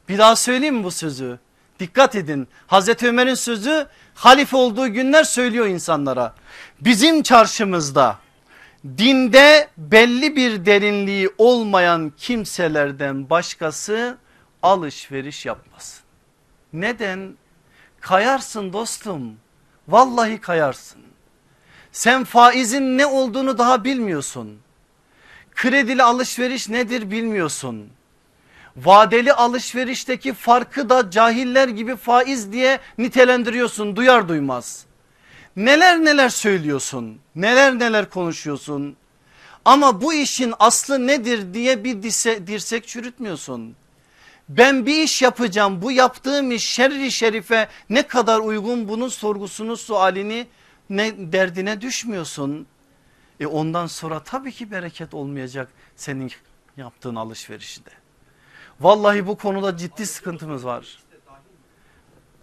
[0.09, 1.39] Bir daha söyleyeyim bu sözü?
[1.79, 6.35] Dikkat edin Hazreti Ömer'in sözü halife olduğu günler söylüyor insanlara.
[6.81, 8.19] Bizim çarşımızda
[8.97, 14.17] dinde belli bir derinliği olmayan kimselerden başkası
[14.63, 16.01] alışveriş yapmaz.
[16.73, 17.37] Neden?
[17.99, 19.35] Kayarsın dostum.
[19.87, 21.01] Vallahi kayarsın.
[21.91, 24.59] Sen faizin ne olduğunu daha bilmiyorsun.
[25.55, 27.89] Kredili alışveriş nedir bilmiyorsun.
[28.77, 34.85] Vadeli alışverişteki farkı da cahiller gibi faiz diye nitelendiriyorsun duyar duymaz.
[35.55, 38.95] Neler neler söylüyorsun neler neler konuşuyorsun
[39.65, 42.03] ama bu işin aslı nedir diye bir
[42.47, 43.75] dirsek çürütmüyorsun.
[44.49, 50.47] Ben bir iş yapacağım bu yaptığım iş şerri şerife ne kadar uygun bunun sorgusunu sualini
[50.89, 52.67] ne derdine düşmüyorsun.
[53.39, 56.31] E ondan sonra tabii ki bereket olmayacak senin
[56.77, 58.04] yaptığın alışverişinde.
[58.81, 60.97] Vallahi bu konuda ciddi sıkıntımız var.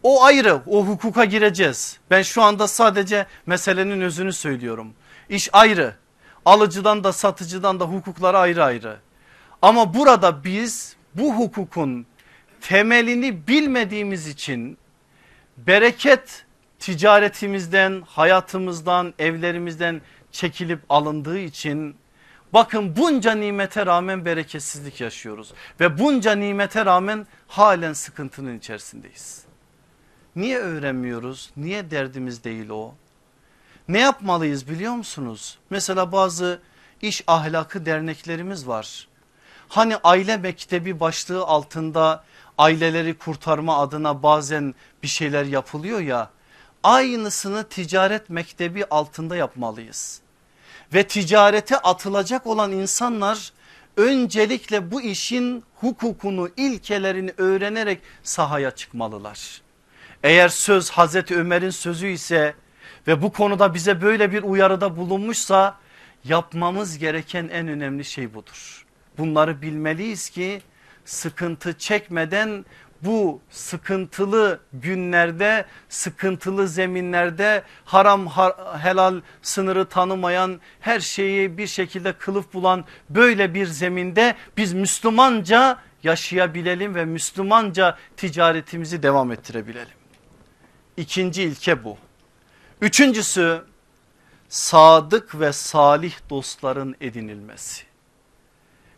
[0.02, 1.98] O ayrı o hukuka gireceğiz.
[2.10, 4.94] Ben şu anda sadece meselenin özünü söylüyorum.
[5.28, 5.94] İş ayrı.
[6.44, 8.96] Alıcıdan da satıcıdan da hukukları ayrı ayrı.
[9.62, 12.06] Ama burada biz bu hukukun
[12.60, 14.78] temelini bilmediğimiz için
[15.56, 16.44] bereket
[16.78, 20.00] ticaretimizden, hayatımızdan, evlerimizden
[20.32, 21.96] çekilip alındığı için
[22.52, 29.44] bakın bunca nimete rağmen bereketsizlik yaşıyoruz ve bunca nimete rağmen halen sıkıntının içerisindeyiz.
[30.36, 31.50] Niye öğrenmiyoruz?
[31.56, 32.94] Niye derdimiz değil o?
[33.88, 35.58] Ne yapmalıyız biliyor musunuz?
[35.70, 36.60] Mesela bazı
[37.02, 39.08] iş ahlakı derneklerimiz var.
[39.68, 42.24] Hani aile mektebi başlığı altında
[42.58, 46.30] aileleri kurtarma adına bazen bir şeyler yapılıyor ya.
[46.82, 50.20] Aynısını ticaret mektebi altında yapmalıyız.
[50.94, 53.52] Ve ticarete atılacak olan insanlar
[53.96, 59.62] öncelikle bu işin hukukunu ilkelerini öğrenerek sahaya çıkmalılar.
[60.22, 62.54] Eğer söz Hazreti Ömer'in sözü ise
[63.06, 65.78] ve bu konuda bize böyle bir uyarıda bulunmuşsa
[66.24, 68.86] yapmamız gereken en önemli şey budur.
[69.18, 70.62] Bunları bilmeliyiz ki
[71.04, 72.64] sıkıntı çekmeden
[73.02, 78.26] bu sıkıntılı günlerde sıkıntılı zeminlerde haram
[78.78, 86.94] helal sınırı tanımayan her şeyi bir şekilde kılıf bulan böyle bir zeminde biz Müslümanca yaşayabilelim
[86.94, 89.94] ve Müslümanca ticaretimizi devam ettirebilelim.
[90.96, 91.96] İkinci ilke bu.
[92.80, 93.64] Üçüncüsü
[94.48, 97.84] sadık ve salih dostların edinilmesi.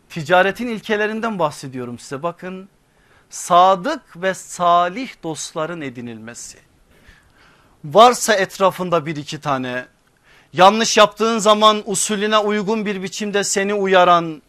[0.09, 2.69] Ticaretin ilkelerinden bahsediyorum size bakın.
[3.35, 6.57] Sadık ve salih dostların edinilmesi.
[7.85, 9.85] Varsa etrafında bir iki tane
[10.53, 14.41] yanlış yaptığın zaman usulüne uygun bir biçimde seni uyaran,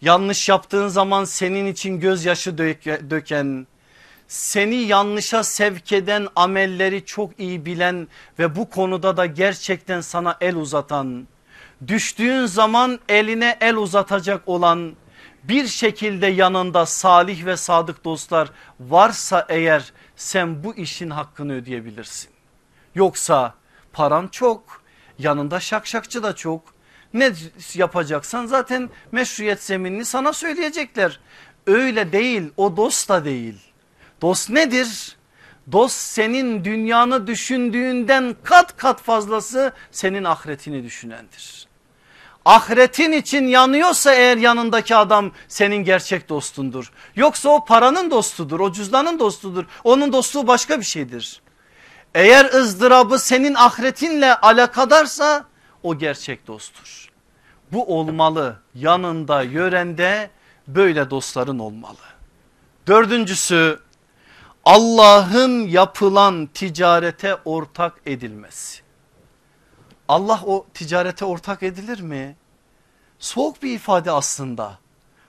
[0.00, 2.58] yanlış yaptığın zaman senin için gözyaşı
[3.10, 3.66] döken,
[4.28, 8.08] seni yanlışa sevk eden amelleri çok iyi bilen
[8.38, 11.28] ve bu konuda da gerçekten sana el uzatan,
[11.86, 14.94] düştüğün zaman eline el uzatacak olan
[15.48, 22.30] bir şekilde yanında salih ve sadık dostlar varsa eğer sen bu işin hakkını ödeyebilirsin.
[22.94, 23.54] Yoksa
[23.92, 24.82] paran çok
[25.18, 26.74] yanında şakşakçı da çok
[27.14, 27.32] ne
[27.74, 31.20] yapacaksan zaten meşruiyet zeminini sana söyleyecekler.
[31.66, 33.60] Öyle değil o dost da değil.
[34.22, 35.16] Dost nedir?
[35.72, 41.66] Dost senin dünyanı düşündüğünden kat kat fazlası senin ahiretini düşünendir.
[42.44, 46.92] Ahiretin için yanıyorsa eğer yanındaki adam senin gerçek dostundur.
[47.16, 49.64] Yoksa o paranın dostudur, o cüzdanın dostudur.
[49.84, 51.40] Onun dostluğu başka bir şeydir.
[52.14, 55.44] Eğer ızdırabı senin ahiretinle alakadarsa
[55.82, 57.08] o gerçek dosttur.
[57.72, 60.30] Bu olmalı yanında yörende
[60.68, 61.98] böyle dostların olmalı.
[62.86, 63.80] Dördüncüsü
[64.64, 68.83] Allah'ın yapılan ticarete ortak edilmesi.
[70.08, 72.36] Allah o ticarete ortak edilir mi?
[73.18, 74.78] Soğuk bir ifade aslında.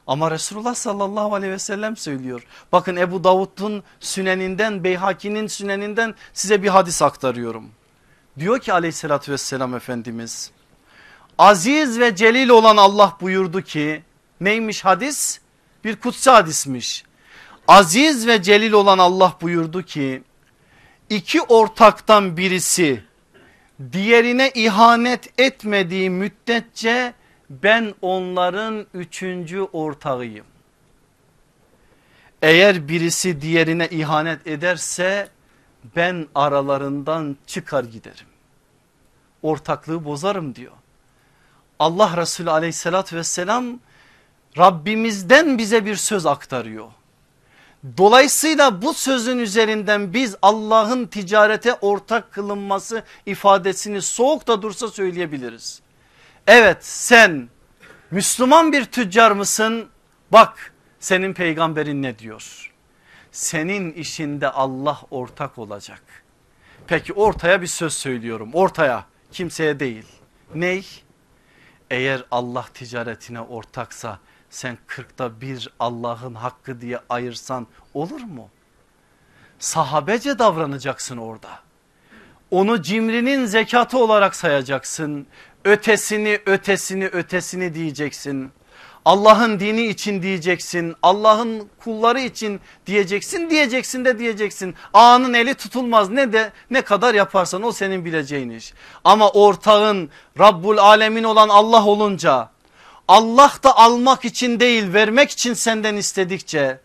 [0.08, 2.44] Ama Resulullah sallallahu aleyhi ve sellem söylüyor.
[2.72, 7.72] Bakın Ebu Davud'un süneninden Beyhaki'nin süneninden size bir hadis aktarıyorum.
[8.40, 10.52] Diyor ki aleyhissalatü vesselam Efendimiz
[11.38, 14.04] aziz ve celil olan Allah buyurdu ki
[14.42, 15.40] neymiş hadis?
[15.84, 17.04] Bir kutsi hadismiş.
[17.68, 20.24] Aziz ve celil olan Allah buyurdu ki
[21.10, 23.04] iki ortaktan birisi
[23.92, 27.14] diğerine ihanet etmediği müddetçe
[27.50, 30.46] ben onların üçüncü ortağıyım.
[32.42, 35.30] Eğer birisi diğerine ihanet ederse
[35.96, 38.28] ben aralarından çıkar giderim.
[39.42, 40.72] Ortaklığı bozarım diyor.
[41.80, 43.80] Allah Resulü aleyhissalatü vesselam
[44.58, 46.88] Rabbimizden bize bir söz aktarıyor.
[47.98, 55.82] Dolayısıyla bu sözün üzerinden biz Allah'ın ticarete ortak kılınması ifadesini soğuk da dursa söyleyebiliriz.
[56.48, 57.50] Evet sen
[58.12, 59.90] Müslüman bir tüccar mısın?
[60.32, 62.72] Bak senin peygamberin ne diyor?
[63.32, 66.02] Senin işinde Allah ortak olacak.
[66.88, 70.06] Peki ortaya bir söz söylüyorum ortaya kimseye değil.
[70.56, 70.86] Ney?
[71.90, 74.20] Eğer Allah ticaretine ortaksa
[74.56, 78.50] sen kırkta bir Allah'ın hakkı diye ayırsan olur mu?
[79.60, 81.50] Sahabece davranacaksın orada.
[82.52, 85.28] Onu cimrinin zekatı olarak sayacaksın.
[85.66, 88.52] Ötesini ötesini ötesini diyeceksin.
[89.06, 90.96] Allah'ın dini için diyeceksin.
[91.02, 94.76] Allah'ın kulları için diyeceksin diyeceksin de diyeceksin.
[94.94, 98.74] Ağanın eli tutulmaz ne de ne kadar yaparsan o senin bileceğin iş.
[99.04, 102.55] Ama ortağın Rabbul Alemin olan Allah olunca
[103.08, 106.80] Allah da almak için değil vermek için senden istedikçe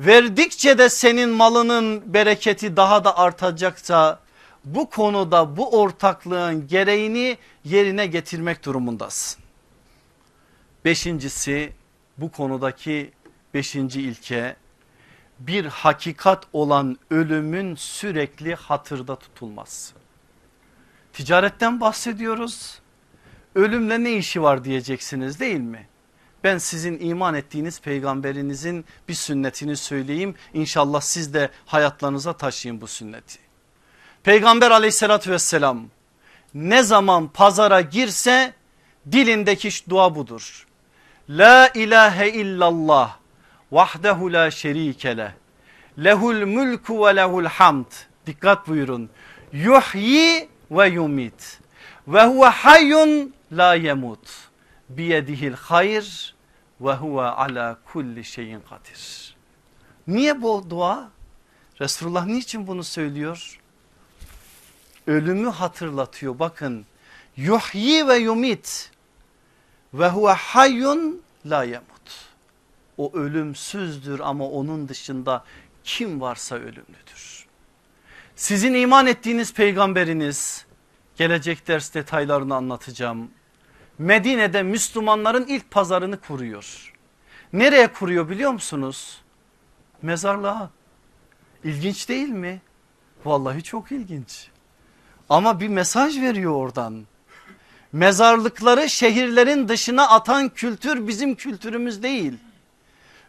[0.00, 4.20] verdikçe de senin malının bereketi daha da artacaksa
[4.64, 9.42] bu konuda bu ortaklığın gereğini yerine getirmek durumundasın.
[10.84, 11.72] Beşincisi
[12.18, 13.12] bu konudaki
[13.54, 14.56] beşinci ilke
[15.38, 19.94] bir hakikat olan ölümün sürekli hatırda tutulması.
[21.12, 22.78] Ticaretten bahsediyoruz.
[23.58, 25.86] Ölümle ne işi var diyeceksiniz değil mi?
[26.44, 30.34] Ben sizin iman ettiğiniz peygamberinizin bir sünnetini söyleyeyim.
[30.54, 33.38] İnşallah siz de hayatlarınıza taşıyın bu sünneti.
[34.22, 35.88] Peygamber aleyhissalatü vesselam
[36.54, 38.54] ne zaman pazara girse
[39.12, 40.66] dilindeki dua budur.
[41.30, 43.16] La ilahe illallah
[43.72, 45.30] vahdehu la şerike leh.
[46.04, 47.92] Lehul mulku ve lehul hamd.
[48.26, 49.10] Dikkat buyurun.
[49.52, 51.58] Yuhyi ve yumit.
[52.08, 54.28] Ve huve hayyun la yemut.
[54.88, 56.34] Biyedihil hayr
[56.80, 59.36] ve huve ala kulli şeyin kadir.
[60.06, 61.10] Niye bu dua?
[61.80, 63.60] Resulullah niçin bunu söylüyor?
[65.06, 66.86] Ölümü hatırlatıyor bakın.
[67.36, 68.90] Yuhyi ve yumit
[69.94, 72.28] ve huve hayyun la yemut.
[72.96, 75.44] O ölümsüzdür ama onun dışında
[75.84, 77.46] kim varsa ölümlüdür.
[78.36, 80.66] Sizin iman ettiğiniz peygamberiniz
[81.16, 83.30] gelecek ders detaylarını anlatacağım.
[83.98, 86.94] Medine'de Müslümanların ilk pazarını kuruyor.
[87.52, 89.20] Nereye kuruyor biliyor musunuz?
[90.02, 90.70] Mezarlığa.
[91.64, 92.60] İlginç değil mi?
[93.24, 94.48] Vallahi çok ilginç.
[95.28, 97.06] Ama bir mesaj veriyor oradan
[97.92, 102.32] mezarlıkları şehirlerin dışına atan kültür bizim kültürümüz değil.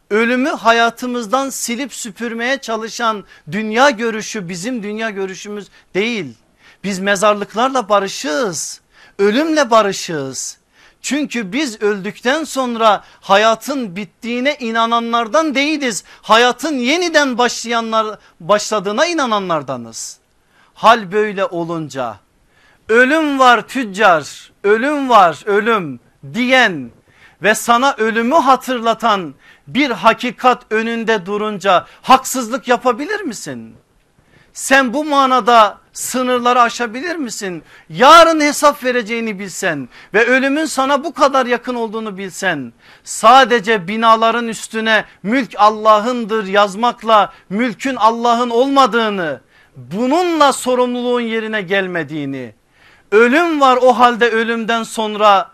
[0.10, 6.38] Ölümü hayatımızdan silip süpürmeye çalışan dünya görüşü bizim dünya görüşümüz değil.
[6.84, 8.82] Biz mezarlıklarla barışığız.
[9.20, 10.59] Ölümle barışığız.
[11.02, 16.04] Çünkü biz öldükten sonra hayatın bittiğine inananlardan değiliz.
[16.22, 20.18] Hayatın yeniden başlayanlar başladığına inananlardanız.
[20.74, 22.18] Hal böyle olunca
[22.90, 26.00] ölüm var tüccar ölüm var ölüm
[26.34, 26.92] diyen
[27.42, 29.34] ve sana ölümü hatırlatan
[29.68, 33.76] bir hakikat önünde durunca haksızlık yapabilir misin?
[34.60, 37.64] Sen bu manada sınırları aşabilir misin?
[37.90, 45.06] Yarın hesap vereceğini bilsen ve ölümün sana bu kadar yakın olduğunu bilsen sadece binaların üstüne
[45.24, 49.42] mülk Allah'ındır yazmakla mülkün Allah'ın olmadığını
[49.76, 52.54] bununla sorumluluğun yerine gelmediğini
[53.12, 55.52] ölüm var o halde ölümden sonra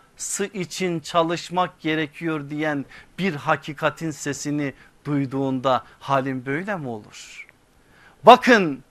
[0.53, 2.85] için çalışmak gerekiyor diyen
[3.19, 4.73] bir hakikatin sesini
[5.05, 7.47] duyduğunda halin böyle mi olur?
[8.23, 8.84] Bakın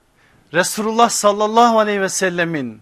[0.55, 2.81] Resulullah sallallahu aleyhi ve sellemin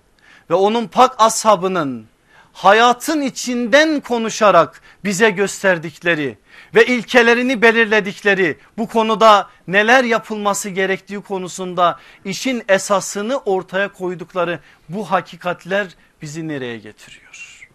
[0.50, 2.08] ve onun pak ashabının
[2.54, 6.38] hayatın içinden konuşarak bize gösterdikleri
[6.76, 14.60] ve ilkelerini belirledikleri bu konuda neler yapılması gerektiği konusunda işin esasını ortaya koydukları
[14.90, 15.88] bu hakikatler
[16.22, 17.70] bizi nereye getiriyor?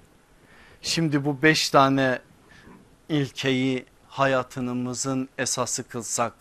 [0.82, 2.18] Şimdi bu beş tane
[3.08, 6.32] ilkeyi hayatımızın esası kılsak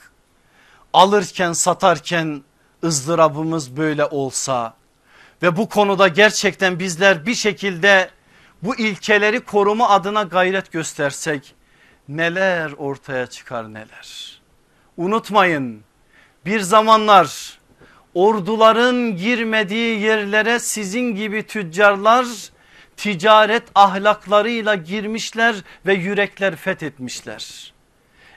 [0.93, 2.43] alırken satarken
[2.84, 4.73] ızdırabımız böyle olsa
[5.43, 8.09] ve bu konuda gerçekten bizler bir şekilde
[8.63, 11.55] bu ilkeleri koruma adına gayret göstersek
[12.09, 14.41] neler ortaya çıkar neler.
[14.97, 15.82] Unutmayın
[16.45, 17.59] bir zamanlar
[18.13, 22.25] orduların girmediği yerlere sizin gibi tüccarlar
[22.97, 25.55] ticaret ahlaklarıyla girmişler
[25.86, 27.73] ve yürekler fethetmişler.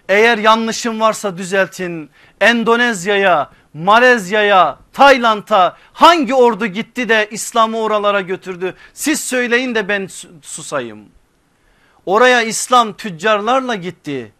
[0.08, 2.10] Eğer yanlışım varsa düzeltin.
[2.40, 8.74] Endonezya'ya, Malezya'ya, Tayland'a hangi ordu gitti de İslam'ı oralara götürdü?
[8.94, 10.08] Siz söyleyin de ben
[10.42, 11.08] susayım.
[12.06, 14.32] Oraya İslam tüccarlarla gitti.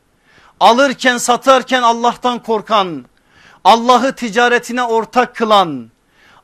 [0.60, 3.04] Alırken satarken Allah'tan korkan,
[3.64, 5.90] Allah'ı ticaretine ortak kılan,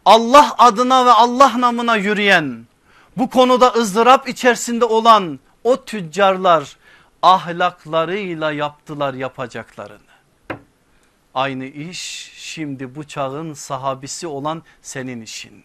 [0.05, 2.67] Allah adına ve Allah namına yürüyen,
[3.17, 6.77] bu konuda ızdırap içerisinde olan o tüccarlar
[7.23, 10.06] ahlaklarıyla yaptılar yapacaklarını.
[11.37, 15.65] Aynı iş şimdi bu çağın sahabisi olan senin işin.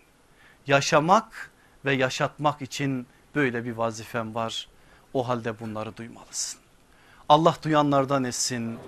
[0.67, 1.51] Yaşamak
[1.85, 4.67] ve yaşatmak için böyle bir vazifem var.
[5.13, 6.59] O halde bunları duymalısın.
[7.29, 8.79] Allah duyanlardan etsin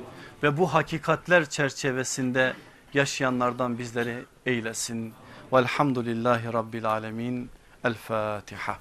[0.43, 2.53] ve bu hakikatler çerçevesinde
[2.93, 5.13] yaşayanlardan bizleri eylesin.
[5.53, 7.49] Velhamdülillahi Rabbil Alemin.
[7.83, 8.79] El Fatiha.